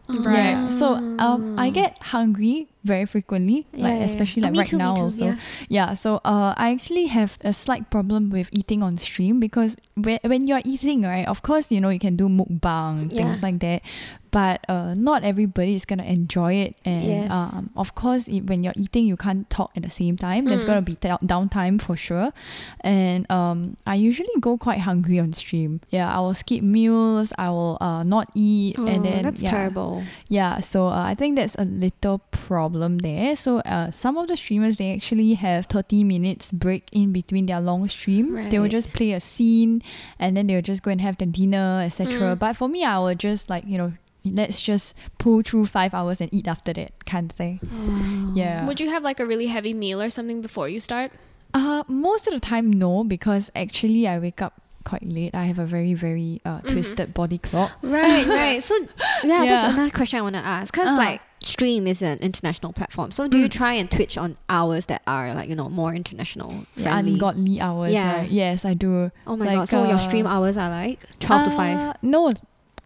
[0.08, 0.58] Right.
[0.58, 0.68] Yeah.
[0.70, 4.04] So um, I get hungry very frequently, Yeah, like yeah, yeah.
[4.06, 5.24] especially Oh, like right too, now too, also.
[5.26, 5.36] yeah.
[5.68, 10.18] Yeah, so uh, I actually have a slight problem with eating on stream because when,
[10.24, 13.82] when you're eating, right, of course, you know, you can do mukbang, things like that,
[14.30, 16.76] but uh, not everybody is going to enjoy it.
[16.84, 17.30] And Yes.
[17.30, 20.46] um, of course, it, when you're eating, you can't talk at the same time.
[20.46, 20.66] There's Mm.
[20.66, 22.32] going to be down downtime for sure.
[22.80, 25.80] And um, I usually go quite hungry on stream.
[25.90, 29.22] Yeah, I will skip meals, I will uh, not eat, Oh, and then.
[29.24, 29.50] that's yeah.
[29.50, 30.04] terrible.
[30.28, 33.34] Yeah, so uh, I think that's a little problem there.
[33.36, 37.60] So uh, some of the streamers they actually have 30 minutes break in between their
[37.60, 38.50] long stream.
[38.50, 39.82] They will just play a scene
[40.18, 42.36] and then they'll just go and have the dinner, etc.
[42.36, 42.38] Mm.
[42.38, 43.92] But for me, I will just like you know
[44.24, 47.58] let's just pull through five hours and eat after that kind of thing.
[47.64, 48.32] Oh.
[48.34, 48.66] Yeah.
[48.66, 51.12] Would you have like a really heavy meal or something before you start?
[51.54, 55.34] Uh, most of the time, no, because actually I wake up quite late.
[55.34, 57.72] I have a very very uh, twisted body clock.
[57.82, 58.62] Right, right.
[58.62, 58.86] So yeah,
[59.42, 59.44] Yeah.
[59.46, 60.72] that's another question I want to ask.
[60.72, 60.96] Cause Uh.
[60.96, 63.10] like stream is an international platform.
[63.12, 63.50] So do you Mm.
[63.52, 67.14] try and Twitch on hours that are like you know more international Yeah, friendly?
[67.14, 67.92] ungodly hours.
[67.92, 68.18] Yeah.
[68.20, 68.30] Right?
[68.30, 69.10] Yes, I do.
[69.26, 69.68] oh my like, god!
[69.68, 72.32] So your uh, stream hours are like twelve to five, Uh, No,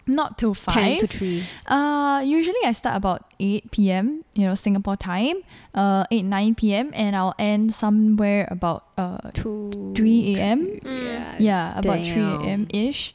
[0.06, 0.74] not till five.
[0.74, 1.42] ten to three.
[1.66, 5.36] Uh, usually I start about 8 p.m., you know, Singapore time,
[5.74, 10.78] uh, 8, 9 p.m., and I'll end somewhere about uh, Two 3 a.m.
[10.84, 11.40] Mm.
[11.40, 12.66] Yeah, about 3 a.m.
[12.70, 13.14] ish.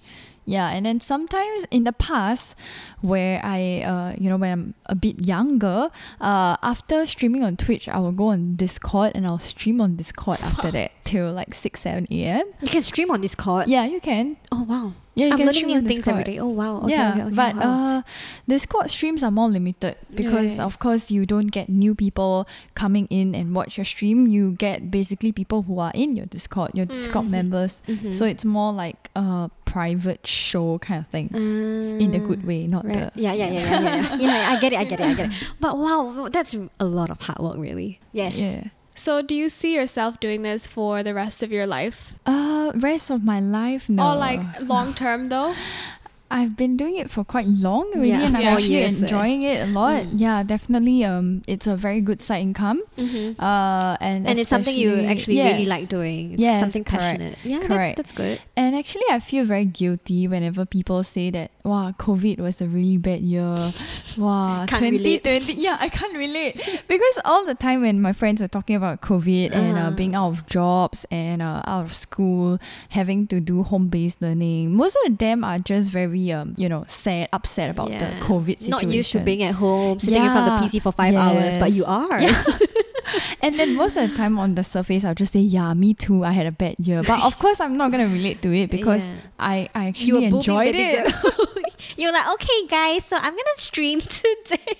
[0.50, 2.56] Yeah, and then sometimes in the past,
[3.02, 7.86] where I, uh, you know, when I'm a bit younger, uh, after streaming on Twitch,
[7.88, 11.80] I will go on Discord and I'll stream on Discord after that till like 6,
[11.80, 12.46] 7 a.m.
[12.62, 13.68] You can stream on Discord.
[13.70, 14.38] Yeah, you can.
[14.52, 14.94] Oh wow!
[15.14, 16.40] Yeah, you I'm can learning new things every day.
[16.40, 16.82] Oh wow!
[16.82, 17.98] Okay, yeah, okay, okay, but wow.
[18.00, 18.02] uh,
[18.48, 20.66] Discord streams are more limited because, Yeah.
[20.66, 24.26] of course, you don't get new people coming in and watch your stream.
[24.28, 27.30] You get basically people who are in your Discord, your Discord Mhm.
[27.38, 27.82] members.
[27.88, 28.14] Mhm.
[28.14, 32.86] So it's more like a private show kind of thing, in the good way, not
[32.86, 33.14] Right.
[33.14, 33.22] the.
[33.22, 34.16] Yeah, yeah, yeah, yeah, yeah, yeah.
[34.18, 35.36] yeah, I get it, I get it, I get it.
[35.60, 38.00] But wow, that's a lot of hard work, really.
[38.12, 38.36] Yes.
[38.36, 38.64] Yeah.
[38.96, 42.14] So do you see yourself doing this for the rest of your life?
[42.26, 44.12] Uh, rest of my life, no.
[44.12, 45.56] Or like long term though?
[46.32, 49.06] I've been doing it for quite long already, Yeah, and I'm actually years, eh?
[49.06, 50.04] enjoying it a lot.
[50.04, 50.20] Mm.
[50.20, 51.04] Yeah, definitely.
[51.04, 52.84] Um, it's a very good side income.
[52.98, 53.42] Mm-hmm.
[53.42, 56.34] Uh, and And it's something you actually really like doing.
[56.34, 57.38] It's Yes, something correct, passionate.
[57.44, 58.39] Yeah, that's, that's good.
[58.56, 62.98] And actually, I feel very guilty whenever people say that, wow, COVID was a really
[62.98, 63.72] bad year.
[64.18, 65.54] Wow, 2020.
[65.62, 66.60] Yeah, I can't relate.
[66.88, 69.92] because all the time when my friends were talking about COVID and uh, Uh-huh.
[69.92, 74.76] being out of jobs and uh, out of school, having to do home based learning,
[74.76, 78.72] most of them are just very, um, you know, sad, upset about the COVID situation.
[78.72, 81.58] Not used to being at home, sitting in front of the PC for five hours,
[81.58, 81.88] but you yes.
[81.88, 82.20] are.
[83.41, 86.24] And then most of the time on the surface, I'll just say, yeah, me too.
[86.24, 87.02] I had a bad year.
[87.04, 89.15] But of course, I'm not going to relate to it because Yeah.
[89.39, 91.13] I, I actually enjoyed it.
[91.80, 91.96] girl.
[91.98, 94.76] You're like, okay, guys, so I'm gonna stream today.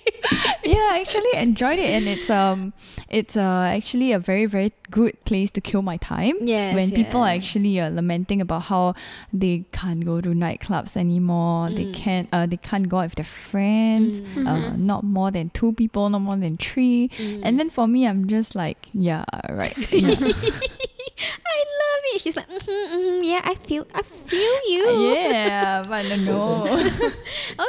[0.64, 2.72] yeah, I actually enjoyed it, and it's um,
[3.08, 3.40] it's uh
[3.76, 6.34] actually a very very good place to kill my time.
[6.40, 8.94] Yes, when people are actually uh, lamenting about how
[9.32, 11.94] they can't go to nightclubs anymore, they Mm.
[11.94, 14.46] can't uh they can't go out with their friends, Mm.
[14.46, 17.08] uh, not more than two people, not more than three.
[17.18, 17.40] Mm.
[17.44, 19.76] And then for me, I'm just like, yeah, right.
[19.92, 20.14] Yeah,
[21.60, 22.20] I love it.
[22.22, 25.12] She's like, mm-hmm, mm-hmm, yeah, I feel, I feel you.
[25.14, 26.90] yeah but no, no.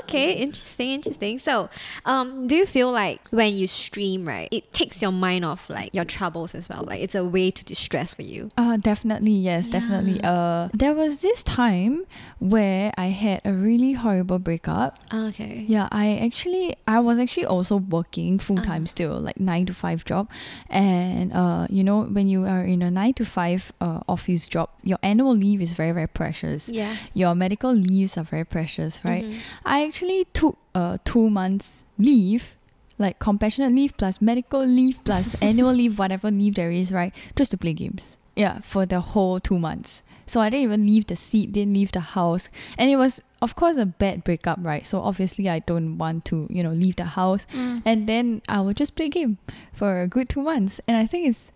[0.03, 1.39] okay, interesting, interesting.
[1.39, 1.69] So,
[2.05, 5.93] um, do you feel like when you stream, right, it takes your mind off like
[5.93, 6.83] your troubles as well?
[6.83, 8.51] Like it's a way to distress for you.
[8.57, 10.19] Uh, definitely, yes, definitely.
[10.23, 12.05] Uh, there was this time
[12.39, 14.97] where I had a really horrible breakup.
[15.13, 15.65] Okay.
[15.67, 18.87] Yeah, I actually, I was actually also working full time Uh.
[18.87, 20.29] still, like nine to five job,
[20.69, 24.69] and uh, you know, when you are in a nine to five uh, office job,
[24.83, 26.69] your annual leave is very very precious.
[26.69, 26.95] Yeah.
[27.13, 29.25] Your medical leaves are very precious, right?
[29.25, 29.39] Mhm.
[29.65, 32.55] I actually took uh two months leave.
[32.97, 37.11] Like compassionate leave plus medical leave plus annual leave, whatever leave there is, right?
[37.35, 38.15] Just to play games.
[38.35, 40.03] Yeah, for the whole two months.
[40.27, 42.47] So I didn't even leave the seat, didn't leave the house.
[42.77, 44.85] And it was of course a bad breakup, right?
[44.85, 47.47] So obviously I don't want to, you know, leave the house.
[47.53, 47.81] Mm.
[47.85, 49.39] And then I will just play game
[49.73, 50.79] for a good two months.
[50.87, 51.51] And I think it's,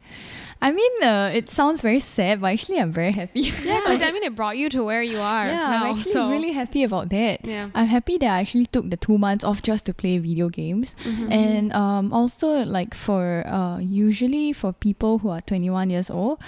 [0.61, 3.53] I mean, uh, it sounds very sad, but actually I'm very happy.
[3.65, 5.85] Yeah, because I mean, it brought you to where you are yeah, now.
[5.85, 7.45] I'm actually so really happy about that.
[7.45, 7.69] yeah.
[7.75, 10.95] I'm happy that I actually took the two months off just to play video games.
[11.03, 11.31] Mm-hmm.
[11.31, 16.41] And um, also, like for uh, usually for people who are 21 years old,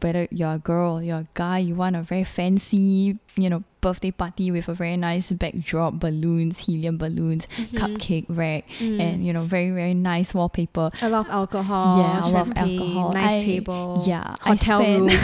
[0.00, 4.08] whether you're a girl, you're a guy, you want a very fancy, you know, birthday
[4.10, 7.76] party with a very nice backdrop, balloons, helium balloons, Mm-hmm.
[7.76, 8.96] cupcake rack, Mm.
[9.00, 10.88] and you know, very very nice wallpaper.
[11.04, 11.98] a lot of alcohol.
[12.00, 13.12] Yeah, a lot of alcohol.
[13.12, 14.00] Nice I- table.
[14.08, 15.10] yeah, hotel room.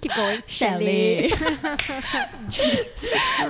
[0.00, 0.42] Keep going.
[0.46, 1.32] Chalet.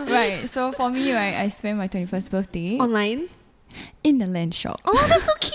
[0.09, 0.49] right.
[0.49, 3.29] So for me, right, I spent my 21st birthday Online.
[4.03, 4.81] in the LAN shop.
[4.89, 5.53] Oh, that's so cute.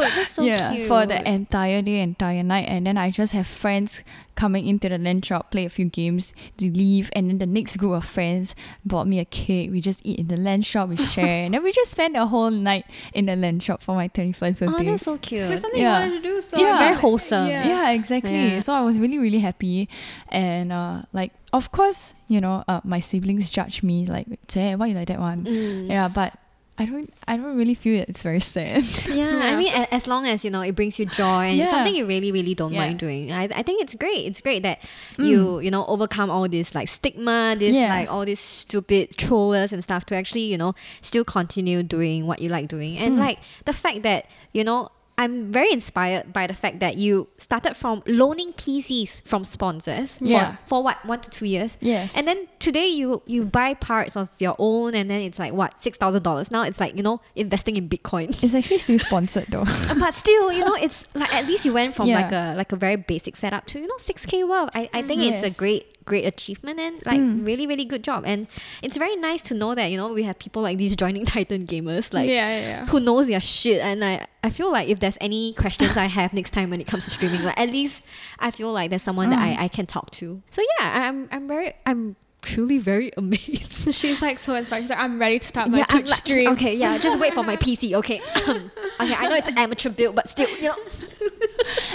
[0.00, 0.88] That's so yeah, cute.
[0.88, 4.02] for the entire day, entire night, and then I just have friends
[4.34, 7.76] coming into the LAN shop, play a few games, they leave, and then the next
[7.76, 9.70] group of friends bought me a cake.
[9.72, 12.26] We just eat in the LAN shop, we share, and then we just spend a
[12.26, 14.66] whole night in the LAN shop for my twenty first birthday.
[14.74, 14.90] Oh, birthday.
[14.90, 15.50] that's so cute.
[15.50, 16.04] It's something Yeah.
[16.04, 16.42] you wanted to do.
[16.42, 17.48] So It's very wholesome.
[17.48, 17.66] Yeah.
[17.66, 18.32] yeah, exactly.
[18.54, 18.60] Yeah.
[18.60, 19.88] So I was really, really happy,
[20.28, 24.86] and uh, like of course, you know, uh, my siblings judge me like, "Say, why
[24.86, 25.88] you like that one?" Mm.
[25.88, 26.34] Yeah, but
[26.80, 28.84] I don't, I don't really feel that it's very sad.
[29.08, 31.70] Yeah, I mean, a- as long as you know it brings you joy and Yeah.
[31.70, 32.80] something you really, really don't Yeah.
[32.86, 34.26] mind doing, I, I think it's great.
[34.26, 34.78] It's great that
[35.18, 35.26] Mm.
[35.28, 37.88] you you know overcome all this like stigma, this Yeah.
[37.88, 42.38] like all these stupid trollers and stuff to actually you know still continue doing what
[42.40, 43.26] you like doing, and Mm.
[43.26, 44.90] like the fact that you know.
[45.18, 50.56] I'm very inspired by the fact that you started from loaning PCs from sponsors Yeah.
[50.62, 52.16] for, for what one to two years, yes.
[52.16, 55.80] and then today you you buy parts of your own, and then it's like what
[55.80, 56.50] six thousand dollars.
[56.52, 58.30] Now it's like you know investing in Bitcoin.
[58.42, 59.64] it's actually still sponsored though.
[59.88, 62.20] Uh, but still, you know, it's like at least you went from Yeah.
[62.22, 64.70] like a like a very basic setup to you know six k worth.
[64.74, 67.44] I, I think it's a great great achievement and like Mm.
[67.50, 68.20] really really good job.
[68.26, 68.46] And
[68.82, 71.66] it's very nice to know that you know we have people like these joining Titan
[71.72, 72.86] gamers like yeah, yeah, yeah.
[72.90, 73.80] who knows their shit.
[73.80, 76.86] And I I feel like if there's any questions I have next time when it
[76.92, 78.02] comes to streaming, like at least
[78.38, 79.58] I feel like there's someone that Mm.
[79.58, 80.26] I, I can talk to.
[80.50, 83.92] So yeah, I'm I'm very I'm truly very amazed.
[83.94, 84.82] She's like so inspired.
[84.82, 86.48] She's like, I'm ready to start my yeah, I'm Twitch like, stream.
[86.52, 87.94] okay, yeah, just wait for my PC.
[87.94, 88.60] Okay, okay,
[88.98, 90.76] I know it's an amateur build, but still, you know.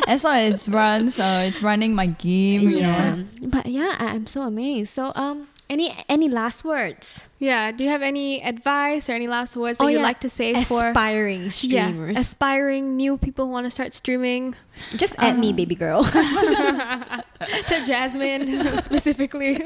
[0.08, 3.26] as long as it runs, uh, it's running my game, you know.
[3.48, 4.92] But yeah, I- I'm so amazed.
[4.94, 7.30] So um, any any last words?
[7.44, 7.72] Yeah.
[7.76, 10.04] Do you have any advice or any last words that Oh, you'd yeah.
[10.08, 12.14] like to say for Aspiring streamers.
[12.16, 14.56] yeah, aspiring new people who want to start streaming?
[14.96, 16.04] Just add me, baby girl.
[17.68, 19.62] to Jasmine specifically.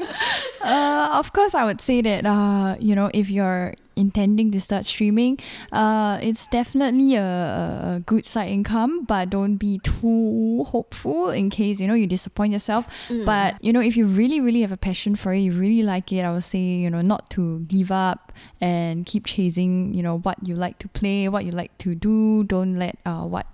[0.60, 4.84] Uh, of course, I would say that uh, you know, if you're intending to start
[4.86, 5.38] streaming,
[5.72, 11.48] uh, it's definitely a, a a good side income, but don't be too hopeful in
[11.50, 12.86] case you know you disappoint yourself.
[13.08, 13.24] Mm.
[13.24, 16.12] But you know, if you really, really have a passion for it, you really like
[16.12, 20.18] it, I would say you know not to give up and keep chasing you know
[20.18, 22.42] what you like to play, what you like to do.
[22.44, 23.46] Don't let uh what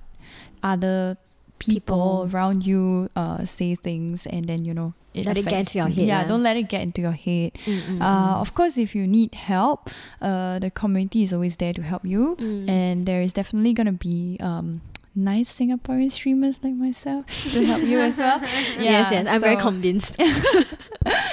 [0.63, 1.17] other
[1.59, 2.31] people, People.
[2.33, 5.79] around you uh say things and then you know it Let it get affects into
[5.79, 6.29] your head, Yeah, lah.
[6.29, 7.53] don't let it get into your head.
[7.67, 9.89] Mm, mm, Uh, of course, if you need help,
[10.21, 12.67] uh, the community is always there to help you, Mm.
[12.69, 14.83] and there is definitely gonna be um
[15.15, 18.41] nice Singaporean streamers like myself to help you as well.
[18.79, 20.17] yes, yes, I'm very convinced.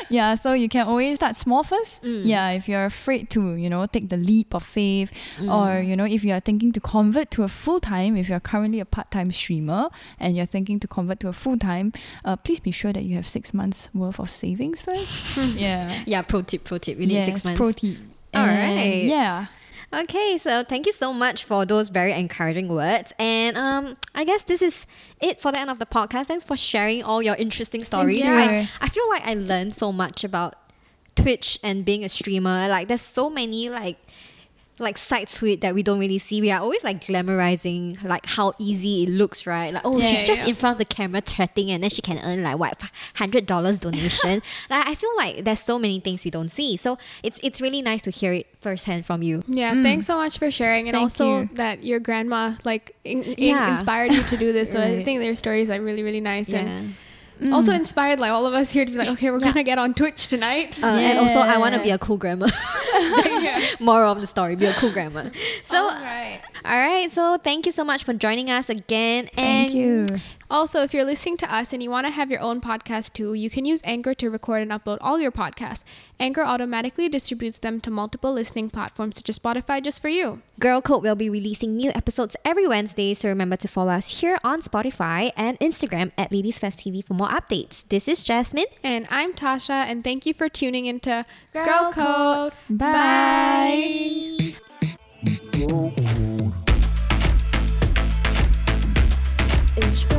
[0.09, 2.03] Yeah, so you can always start small first.
[2.03, 2.25] Mm.
[2.25, 5.09] Yeah, if you're afraid to, you know, take the leap of faith,
[5.39, 5.47] Mm.
[5.49, 8.41] or you know, if you are thinking to convert to a full time, if you're
[8.41, 11.93] currently a part time streamer and you're thinking to convert to a full time,
[12.25, 15.55] uh, please be sure that you have six months worth of savings first.
[15.55, 16.03] yeah.
[16.05, 16.99] yeah, pro tip, pro tip.
[16.99, 17.57] You need yes, six months.
[17.57, 17.97] Pro tip.
[18.34, 19.03] All right.
[19.05, 19.45] Yeah.
[19.94, 23.12] Okay, so thank you so much for those very encouraging words.
[23.20, 24.88] And um, I guess this is
[25.20, 26.28] it for the end of the podcast.
[26.28, 28.20] Thanks for sharing all your interesting stories.
[28.20, 28.32] you.
[28.32, 30.56] I, I feel like I learned so much about
[31.16, 32.70] Twitch and being a streamer.
[32.70, 33.98] Like there's so many like
[34.82, 36.41] like sides to it that we don't really see.
[36.41, 39.73] We are always like glamorizing like how easy it looks, right?
[39.73, 40.47] Like oh, Yeah, she's yeah, just yeah.
[40.49, 42.82] in front of the camera chatting, and then she can earn like what
[43.15, 44.41] hundred dollars donation.
[44.69, 46.77] like I feel like there's so many things we don't see.
[46.77, 49.43] So it's it's really nice to hear it firsthand from you.
[49.47, 49.84] Yeah, Mm.
[49.84, 51.49] thanks so much for sharing, and Thank also you.
[51.53, 53.73] that your grandma like in, in- Yeah.
[53.73, 54.71] inspired you to do this.
[54.71, 56.93] So I think their stories are really really nice, and Yeah.
[57.42, 57.54] Mm.
[57.54, 59.48] also inspired like all of us here to be like, okay, we're Yeah.
[59.48, 60.80] gonna get on Twitch tonight.
[60.84, 62.48] Uh, And also, I want to be a cool grandma.
[62.94, 63.60] yeah.
[63.80, 65.30] Moral of the story: be a cool grandma.
[65.66, 66.42] So, Alright.
[66.64, 69.30] All right, so thank you so much for joining us again.
[69.36, 70.20] And Thank you.
[70.51, 73.34] Also, if you're listening to us and you want to have your own podcast too,
[73.34, 75.84] you can use Anchor to record and upload all your podcasts.
[76.20, 80.41] Anchor automatically distributes them to multiple listening platforms such as Spotify just for you.
[80.59, 84.38] Girl Code will be releasing new episodes every Wednesday, so remember to follow us here
[84.43, 87.86] on Spotify and Instagram at Ladies Fest TV for more updates.
[87.88, 88.66] This is Jasmine.
[88.84, 92.51] And I'm Tasha, and thank you for tuning into Girl Girl Code.
[92.51, 92.78] Code.
[92.78, 94.38] Bye.
[99.84, 100.11] it's